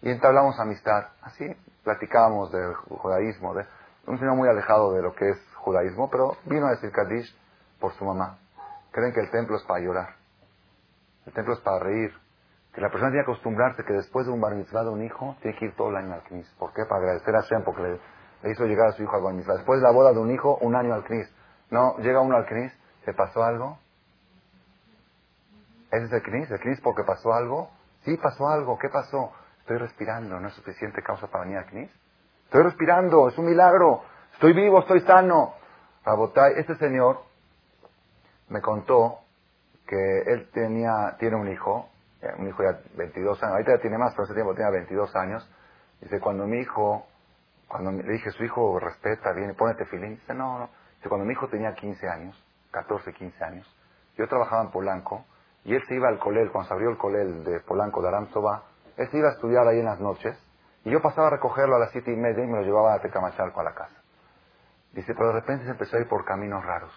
[0.00, 1.06] Y entablamos amistad.
[1.22, 1.46] Así,
[1.84, 3.54] platicábamos del judaísmo.
[3.54, 3.64] De,
[4.06, 7.32] un señor muy alejado de lo que es judaísmo, pero vino a decir Kaddish
[7.82, 8.38] por su mamá.
[8.92, 10.14] Creen que el templo es para llorar.
[11.26, 12.14] El templo es para reír.
[12.72, 15.36] Que la persona tiene que acostumbrarse que después de un bar mitzvah de un hijo,
[15.42, 16.48] tiene que ir todo el año al CNIS.
[16.58, 16.84] ¿Por qué?
[16.88, 19.56] Para agradecer a Shem porque le, hizo llegar a su hijo al bar mitzvah.
[19.56, 21.28] Después de la boda de un hijo, un año al CNIS.
[21.70, 22.72] No, llega uno al CNIS,
[23.04, 23.78] ¿se pasó algo?
[25.90, 26.50] ¿Ese es el CNIS?
[26.50, 27.70] ¿El CNIS porque pasó algo?
[28.04, 28.78] Sí, pasó algo.
[28.78, 29.32] ¿Qué pasó?
[29.60, 30.40] Estoy respirando.
[30.40, 31.90] ¿No es suficiente causa para venir al CNIS?
[32.44, 33.28] Estoy respirando.
[33.28, 34.02] Es un milagro.
[34.34, 35.54] Estoy vivo, estoy sano.
[36.04, 37.31] Rabotay, este señor
[38.52, 39.20] me contó
[39.86, 41.88] que él tenía, tiene un hijo,
[42.20, 45.16] eh, un hijo ya 22 años, ahorita ya tiene más, pero ese tiempo tenía 22
[45.16, 45.50] años.
[46.00, 47.06] Dice, cuando mi hijo,
[47.66, 50.70] cuando le dije, su hijo respeta, viene, ponete filín, dice, no, no.
[50.96, 53.76] Dice, cuando mi hijo tenía 15 años, 14, 15 años,
[54.16, 55.24] yo trabajaba en Polanco,
[55.64, 58.64] y él se iba al colel, cuando se abrió el colel de Polanco de Aramsova,
[58.96, 60.36] él se iba a estudiar ahí en las noches,
[60.84, 63.00] y yo pasaba a recogerlo a las siete y media y me lo llevaba a
[63.00, 64.02] Tecamachalco a la casa.
[64.92, 66.92] Dice, pero de repente se empezó a ir por caminos raros.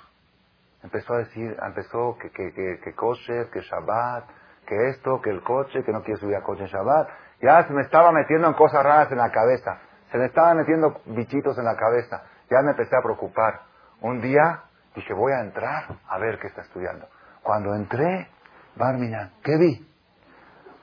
[0.86, 4.26] Empezó a decir, empezó que, que, que, que kosher, que Shabbat,
[4.68, 7.10] que esto, que el coche, que no quiere subir a coche en Shabbat.
[7.42, 9.80] Ya se me estaba metiendo en cosas raras en la cabeza.
[10.12, 12.22] Se me estaban metiendo bichitos en la cabeza.
[12.52, 13.62] Ya me empecé a preocupar.
[14.02, 14.62] Un día
[14.96, 17.08] dije, voy a entrar a ver qué está estudiando.
[17.42, 18.30] Cuando entré,
[18.76, 19.88] Barminan, ¿qué vi?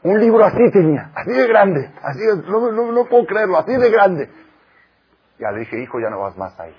[0.03, 4.29] Un libro así tenía, así de grande, así no, no, puedo creerlo, así de grande.
[5.39, 6.77] Ya le dije, hijo, ya no vas más ahí.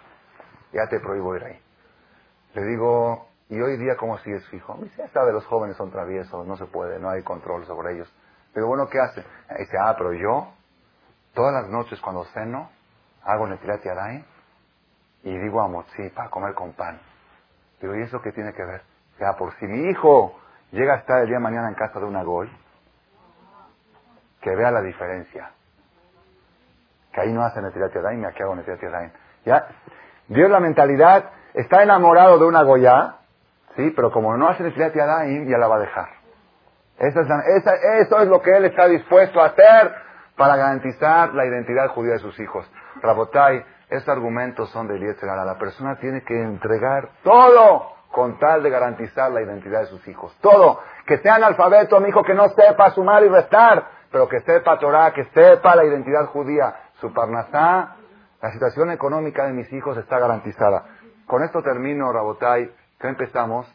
[0.74, 1.62] Ya te prohíbo ir ahí.
[2.54, 4.76] Le digo, ¿y hoy día cómo sigues fijo?
[4.76, 8.14] Me dice, sabe, los jóvenes son traviesos, no se puede, no hay control sobre ellos.
[8.54, 9.24] Le digo, bueno, ¿qué hace?
[9.58, 10.54] dice, ah, pero yo,
[11.34, 12.70] todas las noches cuando ceno,
[13.24, 14.24] hago Netilat Yadayim
[15.24, 16.99] y digo a sí, para comer con pan.
[17.82, 18.82] Digo, ¿y eso qué tiene que ver?
[19.20, 20.38] Ya, por si mi hijo
[20.72, 22.49] llega a estar el día de mañana en casa de una goy,
[24.41, 25.51] que vea la diferencia.
[27.14, 29.12] Que ahí no hace Netilat Yadayim y aquí hago Netilat Yadayim.
[29.45, 29.68] Ya,
[30.28, 33.16] Dios la mentalidad, está enamorado de una goya,
[33.76, 36.10] sí, pero como no hace Netilat Yadayim, ya la va a dejar.
[36.97, 37.66] Esa es
[38.06, 39.93] eso es lo que él está dispuesto a hacer
[40.38, 42.70] para garantizar la identidad judía de sus hijos.
[43.01, 48.70] Rabotai, estos argumentos son de Eliezer La persona tiene que entregar todo con tal de
[48.70, 50.36] garantizar la identidad de sus hijos.
[50.39, 50.80] Todo.
[51.06, 55.12] Que sea analfabeto, mi hijo, que no sepa sumar y restar, pero que sepa Torah,
[55.14, 56.76] que sepa la identidad judía.
[57.01, 57.95] Su parnasá,
[58.41, 60.86] la situación económica de mis hijos está garantizada.
[61.34, 62.72] Con esto termino, Rabotai.
[63.00, 63.66] ¿Qué empezamos?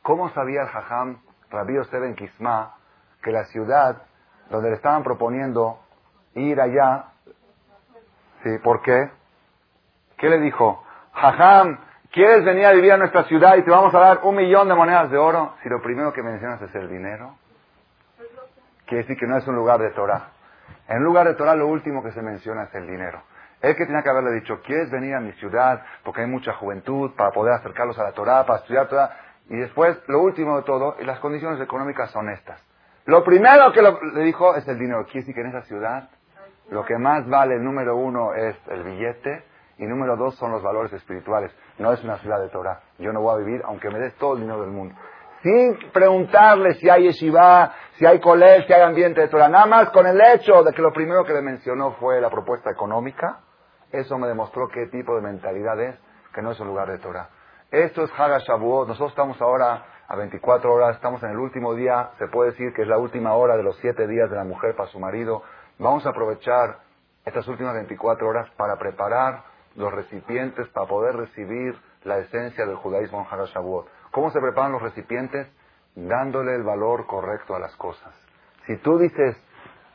[0.00, 1.18] ¿Cómo sabía el Jajam
[1.50, 4.00] Rabbi Yosef en que la ciudad
[4.48, 5.80] donde le estaban proponiendo
[6.32, 7.08] ir allá
[8.42, 9.10] Sí, ¿por qué?
[10.16, 10.82] ¿Qué le dijo?
[11.12, 11.78] Jajam,
[12.10, 14.74] ¿quieres venir a vivir a nuestra ciudad y te vamos a dar un millón de
[14.74, 15.56] monedas de oro?
[15.62, 17.34] Si lo primero que mencionas es el dinero,
[18.86, 20.30] quiere decir que no es un lugar de Torah.
[20.88, 23.20] En lugar de Torah lo último que se menciona es el dinero.
[23.62, 25.82] Él que tenía que haberle dicho, ¿quieres venir a mi ciudad?
[26.04, 29.10] Porque hay mucha juventud para poder acercarlos a la Torah, para estudiar Torah.
[29.48, 32.60] Y después, lo último de todo, y las condiciones económicas son estas.
[33.04, 35.04] Lo primero que le dijo es el dinero.
[35.04, 36.08] Quiere decir que en esa ciudad
[36.70, 39.44] lo que más vale, número uno, es el billete
[39.78, 41.52] y número dos son los valores espirituales.
[41.78, 42.80] No es una ciudad de Torah.
[42.98, 44.94] Yo no voy a vivir aunque me des todo el dinero del mundo.
[45.42, 49.48] Sin preguntarle si hay yeshiva, si hay colegio, si hay ambiente de Torah.
[49.48, 52.70] Nada más con el hecho de que lo primero que le mencionó fue la propuesta
[52.70, 53.40] económica.
[53.92, 55.96] Eso me demostró qué tipo de mentalidad es,
[56.34, 57.28] que no es un lugar de Torah.
[57.70, 58.88] Esto es Haga Shavuot.
[58.88, 62.10] Nosotros estamos ahora a 24 horas, estamos en el último día.
[62.18, 64.74] Se puede decir que es la última hora de los siete días de la mujer
[64.76, 65.42] para su marido.
[65.78, 66.78] Vamos a aprovechar
[67.24, 69.44] estas últimas 24 horas para preparar
[69.76, 73.86] los recipientes para poder recibir la esencia del judaísmo en Harashavuot.
[74.10, 75.46] ¿Cómo se preparan los recipientes?
[75.94, 78.14] Dándole el valor correcto a las cosas.
[78.66, 79.36] Si tú dices,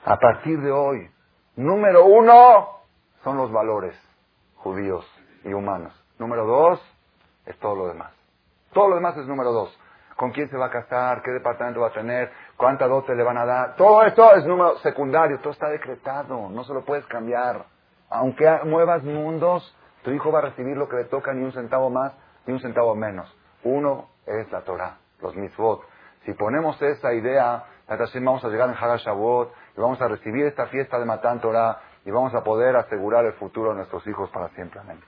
[0.06, 1.10] a partir de hoy,
[1.56, 2.77] número uno
[3.28, 3.94] son los valores
[4.56, 5.06] judíos
[5.44, 5.92] y humanos.
[6.18, 6.80] Número dos
[7.46, 8.14] es todo lo demás.
[8.72, 9.78] Todo lo demás es número dos.
[10.16, 11.22] ¿Con quién se va a casar?
[11.24, 12.32] ¿Qué departamento va a tener?
[12.56, 13.76] cuánta dote le van a dar.
[13.76, 17.66] Todo esto es número secundario, todo está decretado, no se lo puedes cambiar.
[18.10, 21.90] Aunque muevas mundos, tu hijo va a recibir lo que le toca, ni un centavo
[21.90, 22.14] más,
[22.46, 23.28] ni un centavo menos.
[23.66, 25.82] Uno es la Torah, los mitzvot.
[26.24, 27.66] Si ponemos esa idea,
[28.22, 32.12] vamos a llegar en Hagashabot y vamos a recibir esta fiesta de Matan Torah y
[32.12, 34.80] vamos a poder asegurar el futuro de nuestros hijos para siempre.
[34.80, 35.02] Amén.